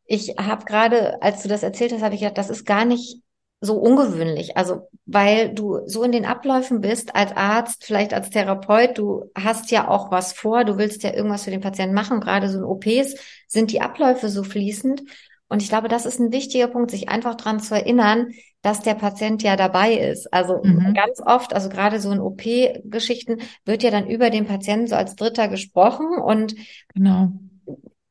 Ich 0.07 0.35
habe 0.39 0.65
gerade, 0.65 1.23
als 1.23 1.43
du 1.43 1.49
das 1.49 1.63
erzählt 1.63 1.93
hast, 1.93 2.03
habe 2.03 2.15
ich 2.15 2.21
gedacht, 2.21 2.39
das 2.39 2.51
ist 2.51 2.65
gar 2.65 2.85
nicht 2.85 3.24
so 3.65 3.77
ungewöhnlich. 3.77 4.57
Also, 4.57 4.89
weil 5.07 5.55
du 5.55 5.81
so 5.87 6.03
in 6.03 6.13
den 6.13 6.27
Abläufen 6.27 6.81
bist 6.81 7.15
als 7.17 7.33
Arzt, 7.37 7.85
vielleicht 7.85 8.13
als 8.13 8.31
Therapeut, 8.31 8.99
du 8.99 9.31
hast 9.35 9.71
ja 9.71 9.89
auch 9.89 10.11
was 10.11 10.33
vor, 10.33 10.65
du 10.65 10.77
willst 10.77 11.03
ja 11.03 11.13
irgendwas 11.13 11.45
für 11.45 11.51
den 11.51 11.61
Patienten 11.61 11.95
machen. 11.95 12.21
Gerade 12.21 12.49
so 12.49 12.59
in 12.59 12.65
OPs 12.65 13.15
sind 13.49 13.73
die 13.73 13.81
Abläufe 13.81 14.29
so 14.29 14.43
fließend. 14.43 15.03
Und 15.49 15.63
ich 15.63 15.69
glaube, 15.69 15.89
das 15.89 16.07
ist 16.07 16.19
ein 16.21 16.33
wichtiger 16.33 16.69
Punkt, 16.69 16.91
sich 16.91 17.09
einfach 17.09 17.37
dran 17.37 17.61
zu 17.61 17.75
erinnern, 17.75 18.29
dass 18.63 18.81
der 18.81 18.95
Patient 18.95 19.43
ja 19.43 19.57
dabei 19.57 19.95
ist. 19.95 20.33
Also 20.33 20.61
mhm. 20.63 20.95
ganz 20.95 21.21
oft, 21.25 21.55
also 21.55 21.69
gerade 21.69 22.01
so 22.01 22.11
in 22.11 22.21
OP-Geschichten, 22.21 23.39
wird 23.65 23.83
ja 23.83 23.91
dann 23.91 24.09
über 24.09 24.31
den 24.31 24.47
Patienten 24.47 24.87
so 24.87 24.97
als 24.97 25.17
Dritter 25.17 25.49
gesprochen 25.49 26.19
und 26.19 26.55
genau. 26.95 27.33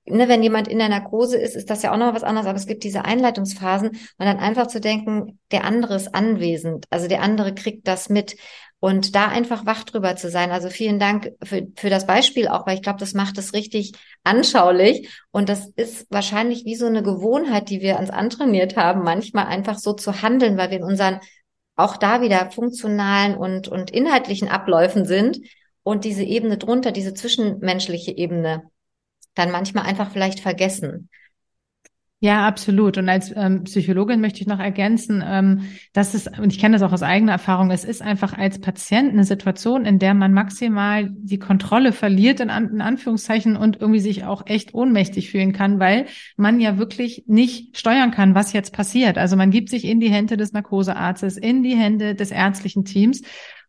Ne, 0.05 0.27
wenn 0.27 0.43
jemand 0.43 0.67
in 0.67 0.79
der 0.79 0.89
Narkose 0.89 1.37
ist, 1.37 1.55
ist 1.55 1.69
das 1.69 1.81
ja 1.81 1.93
auch 1.93 1.97
noch 1.97 2.13
was 2.13 2.23
anderes, 2.23 2.45
aber 2.45 2.57
es 2.57 2.67
gibt 2.67 2.83
diese 2.83 3.05
Einleitungsphasen 3.05 3.89
und 3.89 3.99
dann 4.17 4.37
einfach 4.37 4.67
zu 4.67 4.81
denken, 4.81 5.39
der 5.51 5.63
andere 5.63 5.95
ist 5.95 6.13
anwesend, 6.13 6.85
also 6.89 7.07
der 7.07 7.21
andere 7.21 7.55
kriegt 7.55 7.87
das 7.87 8.09
mit 8.09 8.35
und 8.83 9.15
da 9.15 9.29
einfach 9.29 9.65
wach 9.65 9.85
drüber 9.85 10.17
zu 10.17 10.29
sein. 10.29 10.51
Also 10.51 10.69
vielen 10.69 10.99
Dank 10.99 11.31
für, 11.41 11.67
für 11.77 11.89
das 11.89 12.05
Beispiel 12.05 12.49
auch, 12.49 12.67
weil 12.67 12.75
ich 12.75 12.81
glaube, 12.81 12.99
das 12.99 13.13
macht 13.13 13.37
es 13.37 13.53
richtig 13.53 13.93
anschaulich. 14.25 15.09
Und 15.31 15.47
das 15.47 15.67
ist 15.77 16.05
wahrscheinlich 16.09 16.65
wie 16.65 16.75
so 16.75 16.85
eine 16.87 17.01
Gewohnheit, 17.01 17.69
die 17.69 17.79
wir 17.79 17.97
uns 17.97 18.09
antrainiert 18.09 18.75
haben, 18.75 19.03
manchmal 19.03 19.45
einfach 19.45 19.79
so 19.79 19.93
zu 19.93 20.21
handeln, 20.21 20.57
weil 20.57 20.69
wir 20.69 20.79
in 20.79 20.83
unseren 20.83 21.21
auch 21.77 21.95
da 21.95 22.21
wieder 22.21 22.51
funktionalen 22.51 23.37
und, 23.37 23.69
und 23.69 23.89
inhaltlichen 23.89 24.49
Abläufen 24.49 25.05
sind 25.05 25.39
und 25.83 26.03
diese 26.03 26.23
Ebene 26.23 26.57
drunter, 26.57 26.91
diese 26.91 27.13
zwischenmenschliche 27.13 28.11
Ebene, 28.11 28.63
dann 29.35 29.51
manchmal 29.51 29.85
einfach 29.85 30.11
vielleicht 30.11 30.39
vergessen. 30.39 31.09
Ja, 32.23 32.47
absolut. 32.47 32.97
Und 32.97 33.09
als 33.09 33.33
ähm, 33.35 33.65
Psychologin 33.65 34.21
möchte 34.21 34.39
ich 34.39 34.47
noch 34.47 34.61
ergänzen, 34.61 35.21
ähm, 35.27 35.63
dass 35.91 36.13
es, 36.13 36.25
und 36.25 36.53
ich 36.53 36.59
kenne 36.59 36.77
das 36.77 36.81
auch 36.81 36.93
aus 36.93 37.03
eigener 37.03 37.33
Erfahrung, 37.33 37.69
es 37.69 37.83
ist 37.83 38.01
einfach 38.01 38.31
als 38.31 38.61
Patient 38.61 39.11
eine 39.11 39.25
Situation, 39.25 39.83
in 39.83 39.99
der 39.99 40.13
man 40.13 40.31
maximal 40.31 41.09
die 41.11 41.37
Kontrolle 41.37 41.91
verliert, 41.91 42.39
in, 42.39 42.49
An 42.49 42.69
in 42.69 42.79
Anführungszeichen, 42.79 43.57
und 43.57 43.81
irgendwie 43.81 43.99
sich 43.99 44.23
auch 44.23 44.47
echt 44.47 44.73
ohnmächtig 44.73 45.31
fühlen 45.31 45.51
kann, 45.51 45.81
weil 45.81 46.05
man 46.37 46.61
ja 46.61 46.77
wirklich 46.77 47.25
nicht 47.27 47.77
steuern 47.77 48.11
kann, 48.11 48.35
was 48.35 48.53
jetzt 48.53 48.71
passiert. 48.71 49.17
Also 49.17 49.35
man 49.35 49.51
gibt 49.51 49.67
sich 49.67 49.83
in 49.83 49.99
die 49.99 50.09
Hände 50.09 50.37
des 50.37 50.53
Narkosearztes, 50.53 51.35
in 51.35 51.61
die 51.61 51.75
Hände 51.75 52.15
des 52.15 52.31
ärztlichen 52.31 52.85
Teams. 52.85 53.21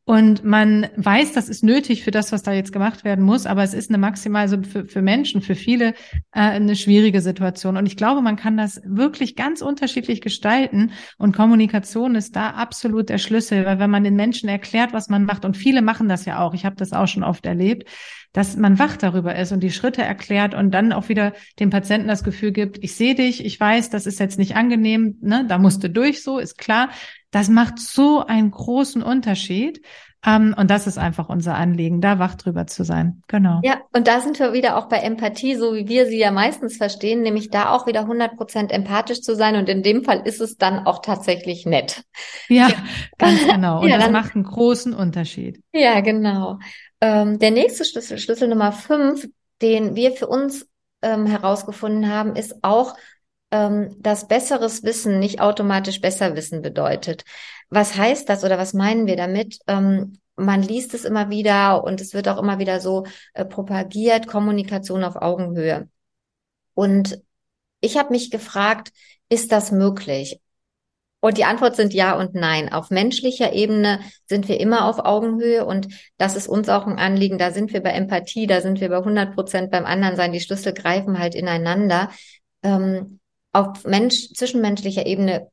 Und 0.07 0.45
man 0.45 0.89
weiß, 0.97 1.33
das 1.33 1.49
ist 1.49 1.65
nötig 1.65 2.05
für 2.05 2.11
das, 2.11 2.31
was 2.31 2.43
da 2.43 2.53
jetzt 2.53 2.75
gemacht 2.75 3.05
werden 3.05 3.25
muss, 3.25 3.47
aber 3.47 3.63
es 3.63 3.73
ist 3.73 3.89
eine 3.89 3.97
maximal 3.97 4.49
so 4.49 4.59
für, 4.63 4.85
für 4.85 5.01
Menschen, 5.01 5.41
für 5.41 5.55
viele 5.55 5.95
äh, 6.33 6.41
eine 6.41 6.77
schwierige 6.77 7.23
Situation. 7.23 7.79
Und 7.79 7.87
ich 7.87 7.97
glaube, 7.97 8.21
man 8.21 8.37
kann 8.37 8.59
das 8.59 8.83
wirklich 8.85 9.35
ganz 9.35 9.63
unterschiedlich 9.63 10.21
gestalten. 10.21 10.93
Und 11.17 11.35
Kommunikation 11.35 12.17
ist 12.17 12.37
da 12.37 12.51
absolut 12.51 13.09
der 13.09 13.17
Schlüssel, 13.17 13.65
weil 13.65 13.79
wenn 13.79 13.91
man 13.91 14.05
den 14.05 14.15
Menschen 14.15 14.47
erklärt, 14.51 14.93
was 14.93 15.09
man 15.09 15.25
macht, 15.25 15.47
und 15.47 15.57
viele 15.57 15.81
machen 15.81 16.07
das 16.07 16.27
ja 16.27 16.41
auch, 16.41 16.53
ich 16.53 16.67
habe 16.67 16.77
das 16.77 16.93
auch 16.93 17.09
schon 17.09 17.25
oft 17.25 17.47
erlebt, 17.47 17.89
dass 18.35 18.57
man 18.57 18.79
wach 18.79 18.97
darüber 18.99 19.35
ist 19.37 19.53
und 19.53 19.61
die 19.61 19.71
Schritte 19.71 20.03
erklärt 20.03 20.55
und 20.55 20.73
dann 20.73 20.93
auch 20.93 21.09
wieder 21.09 21.33
dem 21.61 21.71
Patienten 21.71 22.09
das 22.09 22.25
Gefühl 22.25 22.53
gibt, 22.53 22.83
ich 22.83 22.95
sehe 22.95 23.15
dich, 23.15 23.43
ich 23.45 23.59
weiß, 23.59 23.91
das 23.91 24.07
ist 24.07 24.19
jetzt 24.19 24.39
nicht 24.39 24.57
angenehm, 24.57 25.17
ne, 25.23 25.47
da 25.49 25.57
musst 25.57 25.83
du 25.83 25.89
durch, 25.89 26.23
so 26.23 26.39
ist 26.39 26.59
klar. 26.59 26.91
Das 27.35 27.49
macht 27.49 27.81
so 27.81 28.25
einen 28.25 28.53
großen 28.53 29.03
Unterschied. 29.03 29.85
Um, 30.25 30.33
ähm, 30.33 30.55
und 30.57 30.71
das 30.71 30.87
ist 30.87 30.99
einfach 30.99 31.29
unser 31.29 31.55
Anliegen, 31.57 32.01
da 32.01 32.19
wach 32.19 32.37
drüber 32.37 32.67
zu 32.67 32.83
sein. 32.83 33.23
Genau. 33.27 33.61
Ja, 33.63 33.83
und 33.93 34.07
da 34.07 34.21
sind 34.21 34.39
wir 34.39 34.55
wieder 34.55 34.79
auch 34.79 34.89
bei 34.89 34.99
Empathie, 34.99 35.57
so 35.57 35.75
wie 35.75 35.87
wir 35.87 36.07
sie 36.07 36.19
ja 36.19 36.31
meistens 36.31 36.79
verstehen, 36.79 37.21
nämlich 37.21 37.51
da 37.51 37.71
auch 37.71 37.87
wieder 37.87 38.03
100 38.03 38.37
Prozent 38.37 38.73
empathisch 38.73 39.21
zu 39.21 39.35
sein. 39.35 39.57
Und 39.57 39.69
in 39.69 39.83
dem 39.83 40.05
Fall 40.05 40.23
ist 40.25 40.41
es 40.41 40.57
dann 40.57 40.87
auch 40.87 41.03
tatsächlich 41.03 41.67
nett. 41.67 42.05
Ja, 42.49 42.69
ganz 43.19 43.45
genau. 43.45 43.83
Und 43.83 43.89
ja, 43.89 43.99
das 43.99 44.11
macht 44.11 44.37
einen 44.37 44.45
großen 44.45 44.95
Unterschied. 44.95 45.61
Ja, 45.73 46.01
genau. 46.01 46.61
Ähm, 47.01 47.41
der 47.41 47.51
nächste 47.51 47.85
Schlüssel, 47.85 48.19
Schlüssel 48.19 48.49
Nummer 48.49 48.71
fünf, 48.71 49.29
den 49.61 49.97
wir 49.97 50.13
für 50.13 50.29
uns 50.29 50.69
ähm, 51.03 51.27
herausgefunden 51.27 52.09
haben, 52.09 52.37
ist 52.37 52.63
auch, 52.63 52.95
ähm, 53.55 53.95
dass 54.03 54.27
besseres 54.27 54.83
Wissen 54.83 55.21
nicht 55.21 55.41
automatisch 55.41 56.01
besser 56.01 56.35
Wissen 56.35 56.61
bedeutet. 56.61 57.25
Was 57.71 57.97
heißt 57.97 58.29
das 58.29 58.43
oder 58.43 58.59
was 58.59 58.75
meinen 58.75 59.07
wir 59.07 59.15
damit? 59.17 59.59
Ähm, 59.69 60.19
man 60.35 60.61
liest 60.61 60.93
es 60.93 61.05
immer 61.05 61.31
wieder 61.31 61.85
und 61.85 62.01
es 62.01 62.15
wird 62.15 62.27
auch 62.27 62.39
immer 62.43 62.59
wieder 62.59 62.81
so 62.81 63.07
äh, 63.33 63.45
propagiert, 63.45 64.27
Kommunikation 64.27 65.05
auf 65.05 65.15
Augenhöhe. 65.15 65.89
Und 66.75 67.23
ich 67.81 67.97
habe 67.97 68.11
mich 68.11 68.33
gefragt, 68.33 68.91
ist 69.29 69.53
das 69.53 69.71
möglich? 69.71 70.41
Und 71.21 71.39
die 71.39 71.45
Antwort 71.45 71.77
sind 71.77 71.95
ja 71.95 72.19
und 72.19 72.35
nein. 72.35 72.73
Auf 72.73 72.91
menschlicher 72.91 73.53
Ebene 73.53 74.01
sind 74.27 74.49
wir 74.49 74.59
immer 74.59 74.87
auf 74.87 74.99
Augenhöhe 74.99 75.65
und 75.65 75.87
das 76.19 76.35
ist 76.35 76.49
uns 76.49 76.69
auch 76.69 76.89
ein 76.89 76.99
Anliegen. 76.99 77.39
Da 77.39 77.53
sind 77.53 77.73
wir 77.73 77.83
bei 77.85 77.91
Empathie, 77.91 78.49
da 78.49 78.61
sind 78.61 78.81
wir 78.81 78.89
bei 78.89 78.99
100 78.99 79.33
Prozent 79.33 79.71
beim 79.71 79.87
anderen 79.87 80.17
sein. 80.17 80.33
Die 80.33 80.41
Schlüssel 80.41 80.75
greifen 80.75 81.21
halt 81.21 81.37
ineinander. 81.37 82.11
Ähm, 82.65 83.21
auf 83.55 83.85
Mensch, 83.85 84.33
zwischenmenschlicher 84.35 85.07
Ebene 85.07 85.49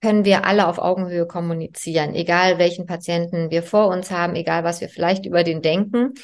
können 0.00 0.24
wir 0.24 0.44
alle 0.44 0.68
auf 0.68 0.78
Augenhöhe 0.78 1.26
kommunizieren, 1.26 2.14
egal 2.14 2.58
welchen 2.58 2.86
Patienten 2.86 3.50
wir 3.50 3.62
vor 3.62 3.88
uns 3.88 4.10
haben, 4.10 4.36
egal 4.36 4.62
was 4.62 4.80
wir 4.80 4.88
vielleicht 4.88 5.26
über 5.26 5.42
den 5.42 5.62
denken. 5.62 6.14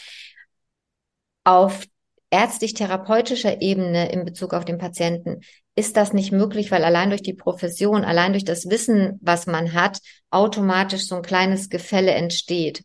Auf 1.42 1.84
ärztlich-therapeutischer 2.30 3.62
Ebene 3.62 4.12
in 4.12 4.24
Bezug 4.24 4.54
auf 4.54 4.64
den 4.64 4.78
Patienten 4.78 5.40
ist 5.74 5.96
das 5.96 6.12
nicht 6.12 6.30
möglich, 6.30 6.70
weil 6.70 6.84
allein 6.84 7.08
durch 7.08 7.22
die 7.22 7.34
Profession, 7.34 8.04
allein 8.04 8.32
durch 8.32 8.44
das 8.44 8.68
Wissen, 8.68 9.18
was 9.22 9.46
man 9.46 9.72
hat, 9.72 9.98
automatisch 10.30 11.06
so 11.06 11.16
ein 11.16 11.22
kleines 11.22 11.68
Gefälle 11.68 12.12
entsteht. 12.12 12.84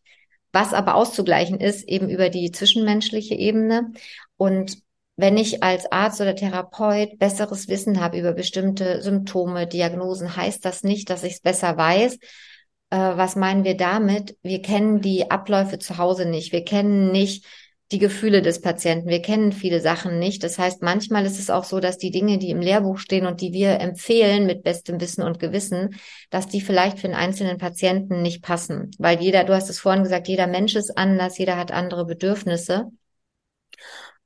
Was 0.52 0.74
aber 0.74 0.96
auszugleichen 0.96 1.60
ist, 1.60 1.88
eben 1.88 2.10
über 2.10 2.30
die 2.30 2.52
zwischenmenschliche 2.52 3.36
Ebene. 3.36 3.92
Und 4.38 4.82
wenn 5.20 5.38
ich 5.38 5.64
als 5.64 5.92
Arzt 5.92 6.22
oder 6.22 6.34
Therapeut 6.34 7.20
besseres 7.20 7.68
Wissen 7.68 8.00
habe 8.00 8.18
über 8.18 8.32
bestimmte 8.32 9.02
Symptome, 9.02 9.68
Diagnosen, 9.68 10.38
heißt 10.38 10.64
das 10.64 10.84
nicht, 10.84 11.10
dass 11.10 11.24
ich 11.24 11.34
es 11.34 11.42
besser 11.42 11.76
weiß. 11.76 12.16
Äh, 12.16 12.98
was 12.98 13.36
meinen 13.36 13.66
wir 13.66 13.76
damit? 13.76 14.38
Wir 14.44 14.62
kennen 14.62 15.02
die 15.02 15.30
Abläufe 15.30 15.78
zu 15.78 15.98
Hause 15.98 16.26
nicht. 16.26 16.54
Wir 16.54 16.64
kennen 16.64 17.12
nicht 17.12 17.46
die 17.92 18.00
Gefühle 18.00 18.42
des 18.42 18.62
Patienten. 18.62 19.10
Wir 19.10 19.22
kennen 19.22 19.52
viele 19.52 19.82
Sachen 19.82 20.20
nicht. 20.20 20.42
Das 20.42 20.58
heißt, 20.58 20.84
manchmal 20.84 21.26
ist 21.26 21.38
es 21.38 21.50
auch 21.50 21.66
so, 21.66 21.82
dass 21.82 21.98
die 21.98 22.12
Dinge, 22.12 22.38
die 22.38 22.52
im 22.52 22.62
Lehrbuch 22.62 23.00
stehen 23.00 23.26
und 23.26 23.42
die 23.42 23.52
wir 23.52 23.82
empfehlen 23.82 24.46
mit 24.46 24.64
bestem 24.64 25.02
Wissen 25.02 25.24
und 25.24 25.40
Gewissen, 25.40 26.00
dass 26.30 26.48
die 26.48 26.62
vielleicht 26.62 27.00
für 27.00 27.08
einen 27.08 27.16
einzelnen 27.16 27.58
Patienten 27.58 28.22
nicht 28.22 28.42
passen. 28.42 28.92
Weil 29.00 29.20
jeder, 29.20 29.44
du 29.44 29.54
hast 29.54 29.70
es 29.70 29.80
vorhin 29.80 30.04
gesagt, 30.04 30.30
jeder 30.30 30.48
Mensch 30.48 30.76
ist 30.76 30.98
anders, 30.98 31.38
jeder 31.38 31.58
hat 31.58 31.72
andere 31.72 32.06
Bedürfnisse. 32.06 32.90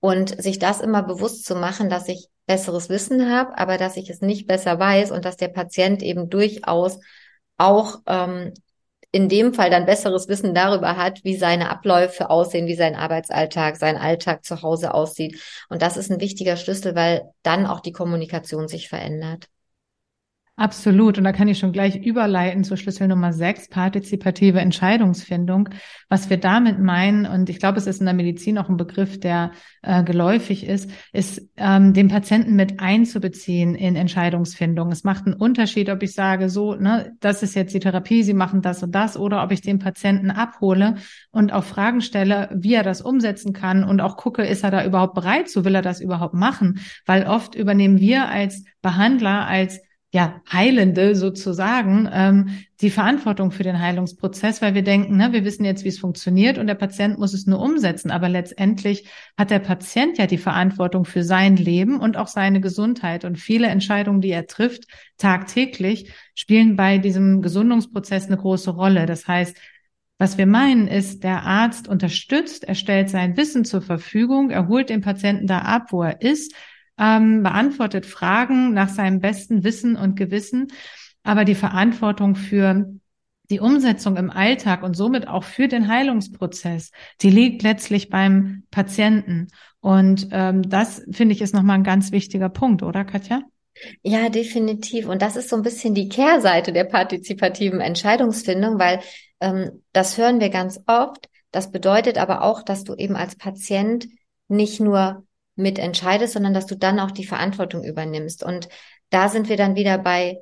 Und 0.03 0.41
sich 0.43 0.59
das 0.59 0.81
immer 0.81 1.01
bewusst 1.01 1.45
zu 1.45 1.55
machen, 1.55 1.89
dass 1.89 2.09
ich 2.09 2.27
besseres 2.45 2.89
Wissen 2.89 3.31
habe, 3.31 3.57
aber 3.57 3.77
dass 3.77 3.95
ich 3.95 4.09
es 4.09 4.19
nicht 4.19 4.47
besser 4.47 4.77
weiß 4.77 5.11
und 5.11 5.23
dass 5.23 5.37
der 5.37 5.47
Patient 5.47 6.03
eben 6.03 6.29
durchaus 6.29 6.99
auch 7.57 8.01
ähm, 8.05 8.53
in 9.13 9.29
dem 9.29 9.53
Fall 9.53 9.69
dann 9.69 9.85
besseres 9.85 10.27
Wissen 10.27 10.53
darüber 10.53 10.97
hat, 10.97 11.23
wie 11.23 11.37
seine 11.37 11.69
Abläufe 11.69 12.29
aussehen, 12.29 12.67
wie 12.67 12.75
sein 12.75 12.95
Arbeitsalltag, 12.95 13.77
sein 13.77 13.95
Alltag 13.95 14.43
zu 14.43 14.61
Hause 14.61 14.93
aussieht. 14.93 15.39
Und 15.69 15.81
das 15.81 15.95
ist 15.95 16.11
ein 16.11 16.19
wichtiger 16.19 16.57
Schlüssel, 16.57 16.95
weil 16.95 17.31
dann 17.41 17.65
auch 17.65 17.79
die 17.79 17.93
Kommunikation 17.93 18.67
sich 18.67 18.89
verändert. 18.89 19.47
Absolut. 20.55 21.17
Und 21.17 21.23
da 21.23 21.31
kann 21.31 21.47
ich 21.47 21.57
schon 21.57 21.71
gleich 21.71 21.95
überleiten 21.95 22.63
zur 22.63 22.77
Schlüssel 22.77 23.07
Nummer 23.07 23.33
sechs, 23.33 23.67
partizipative 23.69 24.59
Entscheidungsfindung. 24.59 25.69
Was 26.09 26.29
wir 26.29 26.37
damit 26.37 26.77
meinen, 26.77 27.25
und 27.25 27.49
ich 27.49 27.57
glaube, 27.57 27.79
es 27.79 27.87
ist 27.87 28.01
in 28.01 28.05
der 28.05 28.13
Medizin 28.13 28.59
auch 28.59 28.69
ein 28.69 28.77
Begriff, 28.77 29.19
der 29.19 29.49
äh, 29.81 30.03
geläufig 30.03 30.67
ist, 30.67 30.91
ist, 31.11 31.41
ähm, 31.57 31.93
den 31.93 32.07
Patienten 32.07 32.55
mit 32.55 32.79
einzubeziehen 32.79 33.73
in 33.73 33.95
Entscheidungsfindung. 33.95 34.91
Es 34.91 35.03
macht 35.03 35.25
einen 35.25 35.33
Unterschied, 35.33 35.89
ob 35.89 36.03
ich 36.03 36.13
sage, 36.13 36.49
so, 36.49 36.75
ne, 36.75 37.13
das 37.19 37.41
ist 37.41 37.55
jetzt 37.55 37.73
die 37.73 37.79
Therapie, 37.79 38.21
Sie 38.21 38.35
machen 38.35 38.61
das 38.61 38.83
und 38.83 38.93
das, 38.93 39.17
oder 39.17 39.43
ob 39.43 39.51
ich 39.51 39.61
den 39.61 39.79
Patienten 39.79 40.29
abhole 40.29 40.97
und 41.31 41.51
auch 41.51 41.63
Fragen 41.63 42.01
stelle, 42.01 42.49
wie 42.53 42.75
er 42.75 42.83
das 42.83 43.01
umsetzen 43.01 43.53
kann 43.53 43.83
und 43.83 44.01
auch 44.01 44.17
gucke, 44.17 44.43
ist 44.43 44.63
er 44.63 44.69
da 44.69 44.85
überhaupt 44.85 45.15
bereit 45.15 45.49
so 45.49 45.65
will 45.65 45.73
er 45.73 45.81
das 45.81 45.99
überhaupt 45.99 46.35
machen? 46.35 46.79
Weil 47.07 47.25
oft 47.25 47.55
übernehmen 47.55 47.99
wir 47.99 48.29
als 48.29 48.63
Behandler, 48.83 49.47
als 49.47 49.81
ja, 50.13 50.43
Heilende 50.51 51.15
sozusagen 51.15 52.07
ähm, 52.13 52.49
die 52.81 52.91
Verantwortung 52.91 53.49
für 53.49 53.63
den 53.63 53.79
Heilungsprozess, 53.79 54.61
weil 54.61 54.75
wir 54.75 54.83
denken, 54.83 55.17
ne, 55.17 55.33
wir 55.33 55.43
wissen 55.43 55.65
jetzt, 55.65 55.83
wie 55.83 55.87
es 55.87 55.97
funktioniert 55.97 56.59
und 56.59 56.67
der 56.67 56.75
Patient 56.75 57.17
muss 57.17 57.33
es 57.33 57.47
nur 57.47 57.59
umsetzen. 57.59 58.11
Aber 58.11 58.29
letztendlich 58.29 59.09
hat 59.39 59.49
der 59.49 59.57
Patient 59.57 60.19
ja 60.19 60.27
die 60.27 60.37
Verantwortung 60.37 61.05
für 61.05 61.23
sein 61.23 61.55
Leben 61.55 61.99
und 61.99 62.15
auch 62.15 62.27
seine 62.27 62.61
Gesundheit. 62.61 63.25
Und 63.25 63.39
viele 63.39 63.67
Entscheidungen, 63.67 64.21
die 64.21 64.29
er 64.29 64.45
trifft, 64.45 64.83
tagtäglich, 65.17 66.13
spielen 66.35 66.75
bei 66.75 66.99
diesem 66.99 67.41
Gesundungsprozess 67.41 68.27
eine 68.27 68.37
große 68.37 68.69
Rolle. 68.69 69.07
Das 69.07 69.27
heißt, 69.27 69.57
was 70.19 70.37
wir 70.37 70.45
meinen 70.45 70.87
ist, 70.87 71.23
der 71.23 71.41
Arzt 71.41 71.87
unterstützt, 71.87 72.65
er 72.65 72.75
stellt 72.75 73.09
sein 73.09 73.35
Wissen 73.35 73.65
zur 73.65 73.81
Verfügung, 73.81 74.51
er 74.51 74.67
holt 74.67 74.89
den 74.89 75.01
Patienten 75.01 75.47
da 75.47 75.59
ab, 75.59 75.87
wo 75.89 76.03
er 76.03 76.21
ist, 76.21 76.53
ähm, 76.97 77.43
beantwortet 77.43 78.05
Fragen 78.05 78.73
nach 78.73 78.89
seinem 78.89 79.19
besten 79.19 79.63
Wissen 79.63 79.95
und 79.95 80.15
Gewissen, 80.15 80.67
aber 81.23 81.45
die 81.45 81.55
Verantwortung 81.55 82.35
für 82.35 82.85
die 83.49 83.59
Umsetzung 83.59 84.17
im 84.17 84.29
Alltag 84.29 84.83
und 84.83 84.95
somit 84.95 85.27
auch 85.27 85.43
für 85.43 85.67
den 85.67 85.87
Heilungsprozess, 85.87 86.91
die 87.21 87.29
liegt 87.29 87.61
letztlich 87.61 88.09
beim 88.09 88.63
Patienten. 88.71 89.47
Und 89.79 90.29
ähm, 90.31 90.67
das 90.67 91.03
finde 91.11 91.33
ich 91.33 91.41
ist 91.41 91.53
nochmal 91.53 91.77
ein 91.77 91.83
ganz 91.83 92.11
wichtiger 92.11 92.49
Punkt, 92.49 92.83
oder 92.83 93.03
Katja? 93.03 93.41
Ja, 94.01 94.29
definitiv. 94.29 95.07
Und 95.07 95.21
das 95.21 95.35
ist 95.35 95.49
so 95.49 95.55
ein 95.55 95.61
bisschen 95.61 95.93
die 95.93 96.07
Kehrseite 96.07 96.71
der 96.71 96.85
partizipativen 96.85 97.81
Entscheidungsfindung, 97.81 98.79
weil 98.79 99.01
ähm, 99.41 99.83
das 99.91 100.17
hören 100.17 100.39
wir 100.39 100.49
ganz 100.49 100.79
oft. 100.87 101.29
Das 101.51 101.71
bedeutet 101.71 102.17
aber 102.17 102.43
auch, 102.43 102.63
dass 102.63 102.83
du 102.83 102.95
eben 102.95 103.15
als 103.15 103.35
Patient 103.35 104.07
nicht 104.47 104.79
nur 104.79 105.25
mitentscheidest, 105.55 106.33
sondern 106.33 106.53
dass 106.53 106.65
du 106.65 106.75
dann 106.75 106.99
auch 106.99 107.11
die 107.11 107.25
Verantwortung 107.25 107.83
übernimmst. 107.83 108.43
Und 108.43 108.69
da 109.09 109.29
sind 109.29 109.49
wir 109.49 109.57
dann 109.57 109.75
wieder 109.75 109.97
bei 109.97 110.39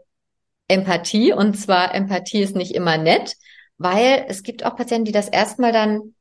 Empathie. 0.68 1.34
Und 1.34 1.56
zwar 1.58 1.94
Empathie 1.94 2.42
ist 2.42 2.56
nicht 2.56 2.74
immer 2.76 2.98
nett, 2.98 3.36
weil 3.78 4.26
es 4.28 4.44
gibt 4.44 4.66
auch 4.66 4.76
Patienten, 4.76 5.06
die 5.06 5.12
das 5.12 5.28
erstmal 5.28 5.72
dann 5.72 6.16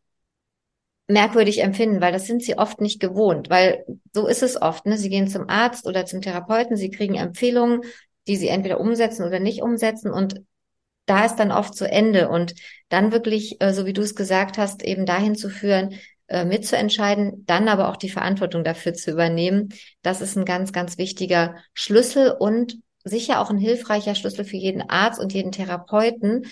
merkwürdig 1.06 1.62
empfinden, 1.62 2.00
weil 2.00 2.12
das 2.12 2.26
sind 2.26 2.42
sie 2.42 2.56
oft 2.56 2.80
nicht 2.80 3.00
gewohnt, 3.00 3.50
weil 3.50 3.84
so 4.14 4.26
ist 4.28 4.42
es 4.42 4.60
oft. 4.60 4.86
Ne? 4.86 4.96
Sie 4.96 5.08
gehen 5.08 5.28
zum 5.28 5.48
Arzt 5.48 5.86
oder 5.86 6.06
zum 6.06 6.20
Therapeuten, 6.20 6.76
sie 6.76 6.90
kriegen 6.90 7.16
Empfehlungen, 7.16 7.82
die 8.28 8.36
sie 8.36 8.48
entweder 8.48 8.80
umsetzen 8.80 9.24
oder 9.24 9.40
nicht 9.40 9.60
umsetzen 9.60 10.12
und 10.12 10.40
da 11.06 11.24
ist 11.24 11.36
dann 11.36 11.50
oft 11.50 11.74
zu 11.74 11.90
Ende 11.90 12.28
und 12.28 12.54
dann 12.88 13.10
wirklich, 13.10 13.60
äh, 13.60 13.72
so 13.72 13.84
wie 13.84 13.92
du 13.92 14.02
es 14.02 14.14
gesagt 14.14 14.58
hast, 14.58 14.84
eben 14.84 15.06
dahin 15.06 15.34
zu 15.34 15.50
führen, 15.50 15.94
äh, 16.30 16.44
mitzuentscheiden, 16.44 17.44
dann 17.46 17.68
aber 17.68 17.88
auch 17.88 17.96
die 17.96 18.08
Verantwortung 18.08 18.64
dafür 18.64 18.94
zu 18.94 19.10
übernehmen. 19.10 19.70
Das 20.02 20.20
ist 20.20 20.36
ein 20.36 20.44
ganz, 20.44 20.72
ganz 20.72 20.96
wichtiger 20.96 21.56
Schlüssel 21.74 22.30
und 22.38 22.78
sicher 23.04 23.40
auch 23.40 23.50
ein 23.50 23.58
hilfreicher 23.58 24.14
Schlüssel 24.14 24.44
für 24.44 24.56
jeden 24.56 24.88
Arzt 24.88 25.20
und 25.20 25.32
jeden 25.32 25.52
Therapeuten, 25.52 26.46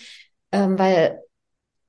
ähm, 0.53 0.79
weil 0.79 1.21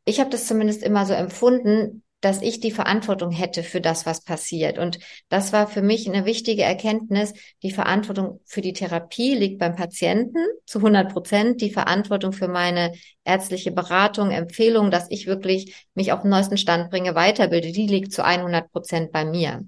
ich 0.06 0.20
habe 0.20 0.30
das 0.30 0.48
zumindest 0.48 0.84
immer 0.84 1.06
so 1.06 1.14
empfunden, 1.14 2.04
dass 2.22 2.42
ich 2.42 2.60
die 2.60 2.72
Verantwortung 2.72 3.32
hätte 3.32 3.64
für 3.64 3.80
das, 3.80 4.06
was 4.06 4.24
passiert. 4.24 4.78
Und 4.78 5.00
das 5.30 5.54
war 5.54 5.68
für 5.68 5.82
mich 5.82 6.08
eine 6.08 6.26
wichtige 6.26 6.64
Erkenntnis. 6.64 7.34
Die 7.64 7.72
Verantwortung 7.72 8.42
für 8.46 8.62
die 8.62 8.74
Therapie 8.74 9.36
liegt 9.36 9.60
beim 9.60 9.76
Patienten 9.76 10.46
zu 10.66 10.80
100 10.80 11.14
Prozent. 11.14 11.62
Die 11.62 11.72
Verantwortung 11.72 12.34
für 12.34 12.48
meine 12.48 12.94
ärztliche 13.24 13.72
Beratung, 13.72 14.32
Empfehlung, 14.32 14.92
dass 14.92 15.10
ich 15.10 15.28
wirklich 15.28 15.88
mich 15.94 16.12
auf 16.12 16.22
den 16.22 16.32
neuesten 16.32 16.58
Stand 16.58 16.90
bringe, 16.90 17.16
weiterbilde, 17.16 17.72
die 17.72 17.88
liegt 17.88 18.12
zu 18.12 18.24
100 18.24 18.72
Prozent 18.72 19.12
bei 19.12 19.24
mir. 19.24 19.66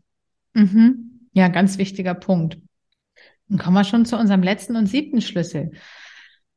Mhm. 0.53 1.29
Ja, 1.33 1.47
ganz 1.47 1.77
wichtiger 1.77 2.13
Punkt. 2.13 2.57
Dann 3.47 3.57
kommen 3.57 3.75
wir 3.75 3.83
schon 3.85 4.05
zu 4.05 4.17
unserem 4.17 4.43
letzten 4.43 4.75
und 4.75 4.87
siebten 4.87 5.21
Schlüssel. 5.21 5.71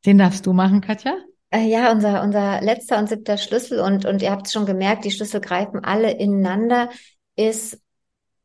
Den 0.05 0.19
darfst 0.19 0.47
du 0.47 0.53
machen, 0.53 0.81
Katja? 0.81 1.17
Äh, 1.55 1.69
ja, 1.69 1.93
unser, 1.93 2.23
unser 2.23 2.61
letzter 2.63 2.99
und 2.99 3.09
siebter 3.09 3.37
Schlüssel, 3.39 3.79
und, 3.79 4.05
und 4.07 4.23
ihr 4.23 4.33
habt 4.33 4.47
es 4.47 4.53
schon 4.53 4.67
gemerkt, 4.67 5.05
die 5.05 5.13
Schlüssel 5.13 5.41
greifen 5.41 5.85
alle 5.85 6.11
ineinander, 6.11 6.91
ist 7.37 7.79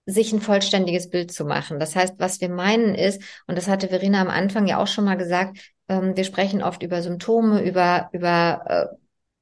sich 0.06 0.32
ein 0.32 0.42
vollständiges 0.42 1.10
Bild 1.10 1.32
zu 1.32 1.44
machen. 1.46 1.80
Das 1.80 1.96
heißt, 1.96 2.16
was 2.20 2.40
wir 2.40 2.50
meinen 2.50 2.94
ist, 2.94 3.22
und 3.48 3.58
das 3.58 3.68
hatte 3.68 3.88
Verena 3.88 4.22
am 4.22 4.30
Anfang 4.30 4.68
ja 4.68 4.78
auch 4.78 4.88
schon 4.88 5.06
mal 5.06 5.18
gesagt, 5.18 5.58
ähm, 5.88 6.16
wir 6.16 6.24
sprechen 6.24 6.62
oft 6.62 6.84
über 6.84 7.02
Symptome, 7.02 7.62
über, 7.64 8.10
über 8.12 8.62
äh, 8.68 8.96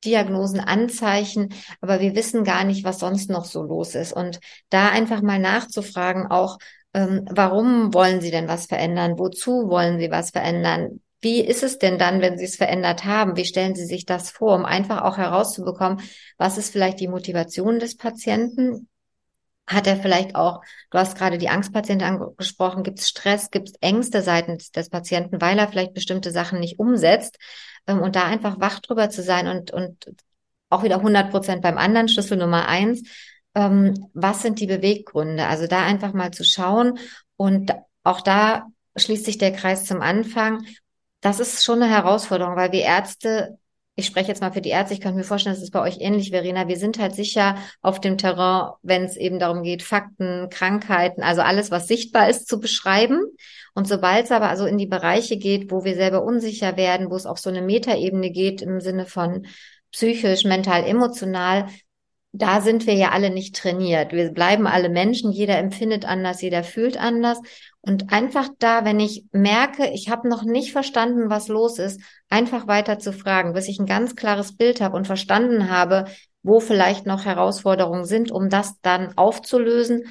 Diagnosen, 0.06 0.62
Anzeichen, 0.62 1.54
aber 1.82 2.00
wir 2.00 2.16
wissen 2.16 2.46
gar 2.46 2.64
nicht, 2.64 2.86
was 2.86 3.00
sonst 3.00 3.30
noch 3.30 3.44
so 3.44 3.64
los 3.64 3.96
ist. 3.96 4.14
Und 4.14 4.40
da 4.70 4.90
einfach 4.90 5.22
mal 5.22 5.40
nachzufragen, 5.40 6.28
auch 6.28 6.58
ähm, 6.94 7.26
warum 7.30 7.94
wollen 7.94 8.22
Sie 8.22 8.32
denn 8.32 8.48
was 8.48 8.68
verändern? 8.68 9.20
Wozu 9.20 9.68
wollen 9.70 10.00
Sie 10.00 10.10
was 10.10 10.30
verändern? 10.30 11.02
Wie 11.20 11.42
ist 11.42 11.64
es 11.64 11.80
denn 11.80 11.98
dann, 11.98 12.22
wenn 12.22 12.38
Sie 12.38 12.46
es 12.46 12.56
verändert 12.56 13.06
haben? 13.06 13.36
Wie 13.36 13.46
stellen 13.46 13.76
Sie 13.76 13.86
sich 13.86 14.06
das 14.06 14.30
vor, 14.30 14.56
um 14.56 14.66
einfach 14.66 15.02
auch 15.02 15.18
herauszubekommen, 15.18 16.02
was 16.38 16.58
ist 16.58 16.72
vielleicht 16.72 17.00
die 17.00 17.08
Motivation 17.08 17.80
des 17.80 17.98
Patienten? 17.98 18.88
Hat 19.66 19.88
er 19.88 19.98
vielleicht 19.98 20.36
auch, 20.36 20.62
du 20.92 20.98
hast 20.98 21.18
gerade 21.18 21.38
die 21.38 21.50
Angstpatienten 21.50 22.08
angesprochen, 22.08 22.84
gibt 22.84 23.00
es 23.00 23.10
Stress, 23.10 23.52
gibt 23.52 23.70
es 23.70 23.74
Ängste 23.82 24.22
seitens 24.22 24.72
des 24.72 24.90
Patienten, 24.90 25.42
weil 25.42 25.58
er 25.60 25.68
vielleicht 25.68 25.94
bestimmte 25.94 26.32
Sachen 26.32 26.60
nicht 26.60 26.80
umsetzt? 26.80 27.38
Ähm, 27.88 28.00
und 28.02 28.16
da 28.16 28.24
einfach 28.24 28.60
wach 28.60 28.80
drüber 28.80 29.10
zu 29.10 29.24
sein 29.24 29.48
und, 29.48 29.72
und 29.72 30.14
auch 30.70 30.84
wieder 30.84 30.98
100 30.98 31.32
Prozent 31.32 31.62
beim 31.62 31.78
anderen 31.78 32.08
Schlüssel 32.08 32.38
Nummer 32.38 32.68
eins. 32.68 33.04
Ähm, 33.56 34.10
was 34.14 34.42
sind 34.42 34.60
die 34.60 34.68
Beweggründe? 34.68 35.48
Also 35.48 35.68
da 35.68 35.84
einfach 35.84 36.14
mal 36.14 36.32
zu 36.32 36.44
schauen 36.44 37.00
und 37.38 37.74
auch 38.04 38.22
da 38.22 38.68
schließt 38.96 39.26
sich 39.26 39.38
der 39.38 39.52
Kreis 39.52 39.86
zum 39.86 40.02
Anfang 40.02 40.66
das 41.22 41.40
ist 41.40 41.64
schon 41.64 41.82
eine 41.82 41.92
Herausforderung, 41.92 42.56
weil 42.56 42.72
wir 42.72 42.82
Ärzte, 42.82 43.58
ich 43.96 44.06
spreche 44.06 44.28
jetzt 44.28 44.42
mal 44.42 44.52
für 44.52 44.62
die 44.62 44.70
Ärzte, 44.70 44.94
ich 44.94 45.02
könnte 45.02 45.18
mir 45.18 45.24
vorstellen, 45.24 45.56
das 45.56 45.64
ist 45.64 45.72
bei 45.72 45.82
euch 45.82 45.98
ähnlich, 46.00 46.30
Verena. 46.30 46.68
Wir 46.68 46.78
sind 46.78 47.00
halt 47.00 47.16
sicher 47.16 47.58
auf 47.82 48.00
dem 48.00 48.18
Terrain, 48.18 48.74
wenn 48.84 49.04
es 49.04 49.18
eben 49.18 49.40
darum 49.40 49.64
geht, 49.64 49.82
Fakten, 49.82 50.50
Krankheiten, 50.52 51.24
also 51.24 51.42
alles, 51.42 51.72
was 51.72 51.88
sichtbar 51.88 52.30
ist, 52.30 52.48
zu 52.48 52.60
beschreiben. 52.60 53.20
Und 53.74 53.88
sobald 53.88 54.26
es 54.26 54.32
aber 54.32 54.50
also 54.50 54.66
in 54.66 54.78
die 54.78 54.86
Bereiche 54.86 55.38
geht, 55.38 55.72
wo 55.72 55.84
wir 55.84 55.96
selber 55.96 56.24
unsicher 56.24 56.78
werden, 56.78 57.10
wo 57.10 57.16
es 57.16 57.26
auf 57.26 57.40
so 57.40 57.50
eine 57.50 57.62
Metaebene 57.62 58.30
geht 58.30 58.62
im 58.62 58.82
Sinne 58.82 59.08
von 59.08 59.48
psychisch, 59.92 60.44
mental, 60.44 60.84
emotional, 60.84 61.68
da 62.34 62.62
sind 62.62 62.86
wir 62.86 62.94
ja 62.94 63.12
alle 63.12 63.30
nicht 63.30 63.56
trainiert. 63.56 64.12
Wir 64.12 64.32
bleiben 64.32 64.68
alle 64.68 64.90
Menschen, 64.90 65.32
jeder 65.32 65.58
empfindet 65.58 66.06
anders, 66.06 66.42
jeder 66.42 66.64
fühlt 66.64 66.98
anders. 66.98 67.40
Und 67.88 68.12
einfach 68.12 68.50
da, 68.60 68.84
wenn 68.84 69.00
ich 69.00 69.24
merke, 69.32 69.90
ich 69.92 70.10
habe 70.10 70.28
noch 70.28 70.44
nicht 70.44 70.74
verstanden, 70.74 71.30
was 71.30 71.48
los 71.48 71.80
ist, 71.80 72.02
einfach 72.28 72.68
weiter 72.68 73.00
zu 73.00 73.14
fragen, 73.14 73.54
bis 73.54 73.70
ich 73.70 73.80
ein 73.80 73.86
ganz 73.86 74.18
klares 74.18 74.58
Bild 74.58 74.82
habe 74.82 74.98
und 74.98 75.08
verstanden 75.08 75.70
habe, 75.70 76.04
wo 76.44 76.60
vielleicht 76.60 77.06
noch 77.06 77.24
Herausforderungen 77.24 78.04
sind, 78.04 78.30
um 78.30 78.50
das 78.50 78.82
dann 78.82 79.18
aufzulösen. 79.18 80.04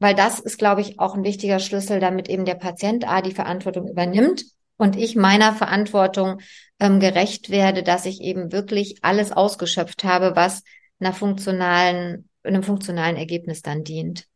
Weil 0.00 0.16
das 0.16 0.40
ist, 0.40 0.58
glaube 0.58 0.80
ich, 0.80 0.98
auch 0.98 1.14
ein 1.14 1.22
wichtiger 1.22 1.60
Schlüssel, 1.60 2.00
damit 2.00 2.28
eben 2.28 2.44
der 2.44 2.56
Patient 2.56 3.08
A 3.08 3.22
die 3.22 3.34
Verantwortung 3.34 3.88
übernimmt 3.88 4.44
und 4.76 4.96
ich 4.96 5.14
meiner 5.14 5.52
Verantwortung 5.52 6.40
ähm, 6.80 6.98
gerecht 6.98 7.48
werde, 7.50 7.84
dass 7.84 8.06
ich 8.06 8.20
eben 8.22 8.50
wirklich 8.50 8.98
alles 9.02 9.30
ausgeschöpft 9.30 10.02
habe, 10.02 10.34
was 10.34 10.64
einer 10.98 11.12
funktionalen, 11.12 12.28
einem 12.42 12.64
funktionalen 12.64 13.16
Ergebnis 13.16 13.62
dann 13.62 13.84
dient. 13.84 14.27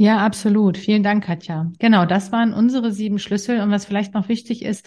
Ja, 0.00 0.18
absolut. 0.18 0.78
Vielen 0.78 1.02
Dank, 1.02 1.24
Katja. 1.24 1.72
Genau, 1.80 2.06
das 2.06 2.30
waren 2.30 2.54
unsere 2.54 2.92
sieben 2.92 3.18
Schlüssel. 3.18 3.60
Und 3.60 3.72
was 3.72 3.84
vielleicht 3.84 4.14
noch 4.14 4.28
wichtig 4.28 4.64
ist, 4.64 4.86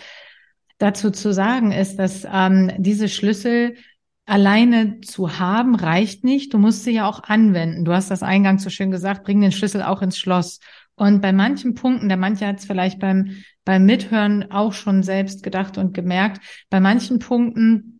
dazu 0.77 1.11
zu 1.11 1.33
sagen, 1.33 1.73
ist, 1.73 1.97
dass 1.99 2.25
ähm, 2.31 2.71
diese 2.77 3.09
Schlüssel 3.09 3.75
alleine 4.25 5.01
zu 5.01 5.37
haben 5.37 5.75
reicht 5.75 6.23
nicht. 6.23 6.53
Du 6.53 6.57
musst 6.57 6.85
sie 6.85 6.91
ja 6.91 7.09
auch 7.09 7.23
anwenden. 7.23 7.83
Du 7.83 7.91
hast 7.91 8.09
das 8.09 8.23
eingangs 8.23 8.63
so 8.63 8.69
schön 8.69 8.89
gesagt, 8.89 9.25
bring 9.25 9.41
den 9.41 9.51
Schlüssel 9.51 9.83
auch 9.83 10.01
ins 10.01 10.17
Schloss. 10.17 10.61
Und 10.95 11.21
bei 11.21 11.33
manchen 11.33 11.73
Punkten, 11.73 12.07
der 12.07 12.17
manche 12.17 12.47
hat 12.47 12.59
es 12.59 12.65
vielleicht 12.65 12.99
beim, 12.99 13.35
beim 13.65 13.85
Mithören 13.85 14.49
auch 14.49 14.71
schon 14.71 15.03
selbst 15.03 15.43
gedacht 15.43 15.77
und 15.77 15.93
gemerkt, 15.93 16.41
bei 16.69 16.79
manchen 16.79 17.19
Punkten 17.19 17.90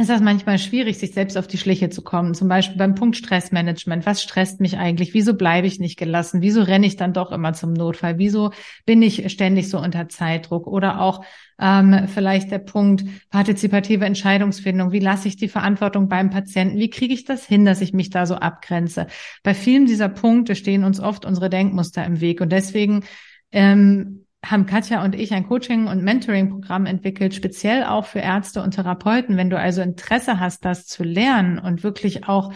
ist 0.00 0.08
das 0.08 0.22
manchmal 0.22 0.58
schwierig, 0.58 0.98
sich 0.98 1.12
selbst 1.12 1.36
auf 1.36 1.46
die 1.46 1.58
Schliche 1.58 1.90
zu 1.90 2.00
kommen. 2.02 2.34
Zum 2.34 2.48
Beispiel 2.48 2.78
beim 2.78 2.94
Punkt 2.94 3.18
Stressmanagement. 3.18 4.06
Was 4.06 4.22
stresst 4.22 4.58
mich 4.58 4.78
eigentlich? 4.78 5.12
Wieso 5.12 5.34
bleibe 5.34 5.66
ich 5.66 5.78
nicht 5.78 5.98
gelassen? 5.98 6.40
Wieso 6.40 6.62
renne 6.62 6.86
ich 6.86 6.96
dann 6.96 7.12
doch 7.12 7.32
immer 7.32 7.52
zum 7.52 7.74
Notfall? 7.74 8.16
Wieso 8.16 8.50
bin 8.86 9.02
ich 9.02 9.30
ständig 9.30 9.68
so 9.68 9.78
unter 9.78 10.08
Zeitdruck? 10.08 10.66
Oder 10.66 11.02
auch 11.02 11.22
ähm, 11.60 12.08
vielleicht 12.08 12.50
der 12.50 12.60
Punkt 12.60 13.04
partizipative 13.28 14.06
Entscheidungsfindung. 14.06 14.90
Wie 14.90 15.00
lasse 15.00 15.28
ich 15.28 15.36
die 15.36 15.48
Verantwortung 15.48 16.08
beim 16.08 16.30
Patienten? 16.30 16.78
Wie 16.78 16.88
kriege 16.88 17.12
ich 17.12 17.26
das 17.26 17.44
hin, 17.44 17.66
dass 17.66 17.82
ich 17.82 17.92
mich 17.92 18.08
da 18.08 18.24
so 18.24 18.36
abgrenze? 18.36 19.06
Bei 19.42 19.52
vielen 19.52 19.84
dieser 19.84 20.08
Punkte 20.08 20.54
stehen 20.54 20.84
uns 20.84 20.98
oft 20.98 21.26
unsere 21.26 21.50
Denkmuster 21.50 22.06
im 22.06 22.22
Weg. 22.22 22.40
Und 22.40 22.52
deswegen 22.52 23.04
ähm, 23.52 24.19
haben 24.44 24.66
Katja 24.66 25.04
und 25.04 25.14
ich 25.14 25.32
ein 25.32 25.46
Coaching- 25.46 25.86
und 25.86 26.02
Mentoring-Programm 26.02 26.86
entwickelt, 26.86 27.34
speziell 27.34 27.84
auch 27.84 28.06
für 28.06 28.20
Ärzte 28.20 28.62
und 28.62 28.72
Therapeuten. 28.72 29.36
Wenn 29.36 29.50
du 29.50 29.58
also 29.58 29.82
Interesse 29.82 30.40
hast, 30.40 30.64
das 30.64 30.86
zu 30.86 31.04
lernen 31.04 31.58
und 31.58 31.82
wirklich 31.82 32.26
auch 32.26 32.52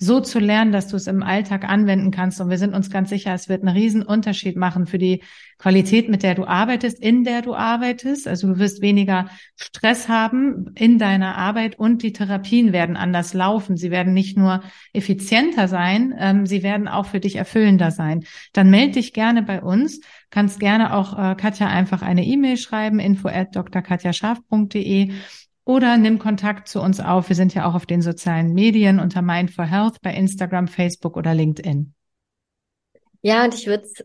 so 0.00 0.20
zu 0.20 0.38
lernen, 0.38 0.70
dass 0.70 0.86
du 0.86 0.96
es 0.96 1.08
im 1.08 1.24
Alltag 1.24 1.68
anwenden 1.68 2.12
kannst. 2.12 2.40
Und 2.40 2.50
wir 2.50 2.58
sind 2.58 2.72
uns 2.72 2.88
ganz 2.88 3.10
sicher, 3.10 3.34
es 3.34 3.48
wird 3.48 3.62
einen 3.62 3.76
riesen 3.76 4.02
Unterschied 4.02 4.56
machen 4.56 4.86
für 4.86 4.98
die 4.98 5.24
Qualität, 5.58 6.08
mit 6.08 6.22
der 6.22 6.36
du 6.36 6.46
arbeitest, 6.46 7.00
in 7.00 7.24
der 7.24 7.42
du 7.42 7.54
arbeitest. 7.54 8.28
Also 8.28 8.46
du 8.46 8.58
wirst 8.60 8.80
weniger 8.80 9.28
Stress 9.56 10.08
haben 10.08 10.70
in 10.76 10.98
deiner 10.98 11.36
Arbeit 11.36 11.80
und 11.80 12.04
die 12.04 12.12
Therapien 12.12 12.72
werden 12.72 12.96
anders 12.96 13.34
laufen. 13.34 13.76
Sie 13.76 13.90
werden 13.90 14.14
nicht 14.14 14.38
nur 14.38 14.62
effizienter 14.92 15.66
sein, 15.66 16.14
ähm, 16.16 16.46
sie 16.46 16.62
werden 16.62 16.86
auch 16.86 17.06
für 17.06 17.18
dich 17.18 17.34
erfüllender 17.34 17.90
sein. 17.90 18.24
Dann 18.52 18.70
melde 18.70 18.92
dich 18.92 19.12
gerne 19.12 19.42
bei 19.42 19.60
uns. 19.60 20.00
Kannst 20.30 20.60
gerne 20.60 20.94
auch 20.94 21.18
äh, 21.18 21.34
Katja 21.34 21.68
einfach 21.68 22.02
eine 22.02 22.24
E-Mail 22.24 22.56
schreiben, 22.56 22.98
info 22.98 23.28
at 23.28 23.54
drkatjaschaf.de 23.54 25.12
oder 25.64 25.96
nimm 25.96 26.18
Kontakt 26.18 26.68
zu 26.68 26.80
uns 26.80 27.00
auf. 27.00 27.28
Wir 27.28 27.36
sind 27.36 27.54
ja 27.54 27.66
auch 27.66 27.74
auf 27.74 27.86
den 27.86 28.02
sozialen 28.02 28.54
Medien 28.54 29.00
unter 29.00 29.22
Mind 29.22 29.50
for 29.50 29.64
Health 29.64 30.00
bei 30.02 30.14
Instagram, 30.14 30.68
Facebook 30.68 31.16
oder 31.16 31.34
LinkedIn. 31.34 31.94
Ja, 33.22 33.44
und 33.44 33.54
ich 33.54 33.66
würde 33.66 33.84
es 33.84 34.04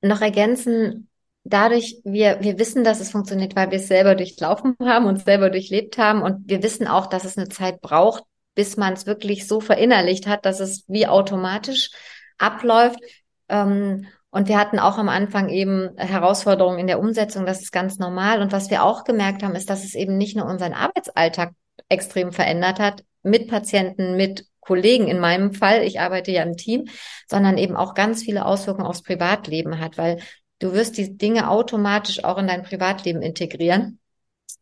noch 0.00 0.20
ergänzen, 0.20 1.08
dadurch, 1.44 2.00
wir, 2.04 2.38
wir 2.40 2.58
wissen, 2.58 2.84
dass 2.84 3.00
es 3.00 3.10
funktioniert, 3.10 3.56
weil 3.56 3.70
wir 3.70 3.78
es 3.78 3.88
selber 3.88 4.14
durchlaufen 4.14 4.76
haben 4.80 5.06
und 5.06 5.22
selber 5.24 5.50
durchlebt 5.50 5.98
haben. 5.98 6.22
Und 6.22 6.48
wir 6.48 6.62
wissen 6.62 6.86
auch, 6.86 7.06
dass 7.06 7.24
es 7.24 7.36
eine 7.36 7.48
Zeit 7.48 7.80
braucht, 7.80 8.24
bis 8.54 8.76
man 8.76 8.92
es 8.92 9.06
wirklich 9.06 9.46
so 9.46 9.60
verinnerlicht 9.60 10.26
hat, 10.26 10.44
dass 10.46 10.60
es 10.60 10.84
wie 10.88 11.06
automatisch 11.06 11.90
abläuft. 12.38 13.00
Ähm, 13.48 14.06
und 14.32 14.48
wir 14.48 14.58
hatten 14.58 14.78
auch 14.78 14.96
am 14.96 15.10
Anfang 15.10 15.50
eben 15.50 15.90
Herausforderungen 15.98 16.78
in 16.78 16.86
der 16.86 16.98
Umsetzung, 16.98 17.44
das 17.44 17.60
ist 17.60 17.70
ganz 17.70 17.98
normal. 17.98 18.40
Und 18.40 18.50
was 18.50 18.70
wir 18.70 18.82
auch 18.82 19.04
gemerkt 19.04 19.42
haben, 19.42 19.54
ist, 19.54 19.68
dass 19.68 19.84
es 19.84 19.94
eben 19.94 20.16
nicht 20.16 20.36
nur 20.36 20.46
unseren 20.46 20.72
Arbeitsalltag 20.72 21.52
extrem 21.90 22.32
verändert 22.32 22.80
hat, 22.80 23.04
mit 23.22 23.48
Patienten, 23.48 24.16
mit 24.16 24.46
Kollegen 24.60 25.06
in 25.06 25.20
meinem 25.20 25.52
Fall, 25.52 25.82
ich 25.82 26.00
arbeite 26.00 26.30
ja 26.30 26.42
im 26.44 26.56
Team, 26.56 26.86
sondern 27.28 27.58
eben 27.58 27.76
auch 27.76 27.92
ganz 27.92 28.22
viele 28.22 28.46
Auswirkungen 28.46 28.86
aufs 28.86 29.02
Privatleben 29.02 29.78
hat, 29.78 29.98
weil 29.98 30.22
du 30.60 30.72
wirst 30.72 30.96
die 30.96 31.18
Dinge 31.18 31.50
automatisch 31.50 32.24
auch 32.24 32.38
in 32.38 32.46
dein 32.46 32.62
Privatleben 32.62 33.20
integrieren. 33.20 33.98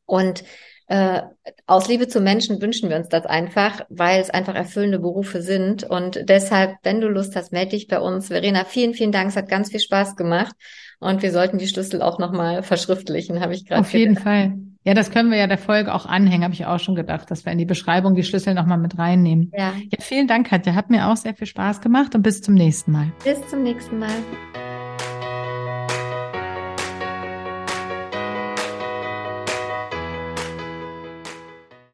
Und 0.05 0.43
äh, 0.91 1.23
aus 1.69 1.87
Liebe 1.87 2.09
zu 2.09 2.21
Menschen 2.21 2.61
wünschen 2.61 2.91
wir 2.91 2.97
uns 2.97 3.09
das 3.09 3.25
einfach, 3.25 3.83
weil 3.91 4.21
es 4.21 4.29
einfach 4.29 4.57
erfüllende 4.57 4.99
Berufe 4.99 5.41
sind. 5.41 5.85
Und 5.85 6.29
deshalb, 6.29 6.79
wenn 6.83 7.01
du 7.01 7.07
Lust 7.07 7.37
hast, 7.37 7.53
melde 7.53 7.71
dich 7.71 7.87
bei 7.87 8.01
uns. 8.01 8.27
Verena, 8.27 8.65
vielen, 8.65 8.93
vielen 8.95 9.13
Dank. 9.13 9.29
Es 9.29 9.37
hat 9.37 9.49
ganz 9.49 9.71
viel 9.71 9.79
Spaß 9.79 10.17
gemacht. 10.17 10.57
Und 10.99 11.23
wir 11.23 11.31
sollten 11.31 11.59
die 11.59 11.69
Schlüssel 11.69 12.03
auch 12.03 12.19
nochmal 12.19 12.65
verschriftlichen, 12.65 13.41
habe 13.41 13.55
ich 13.55 13.67
gerade 13.67 13.81
Auf 13.81 13.93
jeden 13.93 14.17
Fall. 14.17 14.55
Ja, 14.83 14.95
das 14.95 15.13
können 15.13 15.31
wir 15.31 15.39
ja 15.39 15.47
der 15.47 15.59
Folge 15.59 15.95
auch 15.95 16.07
anhängen, 16.07 16.43
habe 16.43 16.55
ich 16.55 16.67
auch 16.67 16.81
schon 16.81 16.97
gedacht, 16.97 17.31
dass 17.31 17.45
wir 17.45 17.53
in 17.53 17.59
die 17.59 17.67
Beschreibung 17.67 18.17
die 18.17 18.25
Schlüssel 18.25 18.55
nochmal 18.55 18.79
mit 18.79 18.99
reinnehmen. 18.99 19.53
Ja. 19.57 19.73
ja, 19.77 19.99
vielen 20.01 20.27
Dank, 20.27 20.49
Katja. 20.49 20.75
Hat 20.75 20.91
mir 20.91 21.07
auch 21.07 21.17
sehr 21.17 21.35
viel 21.35 21.47
Spaß 21.47 21.81
gemacht 21.81 22.15
und 22.17 22.23
bis 22.23 22.43
zum 22.43 22.55
nächsten 22.55 22.91
Mal. 22.91 23.13
Bis 23.23 23.47
zum 23.49 23.63
nächsten 23.63 23.99
Mal. 23.99 24.11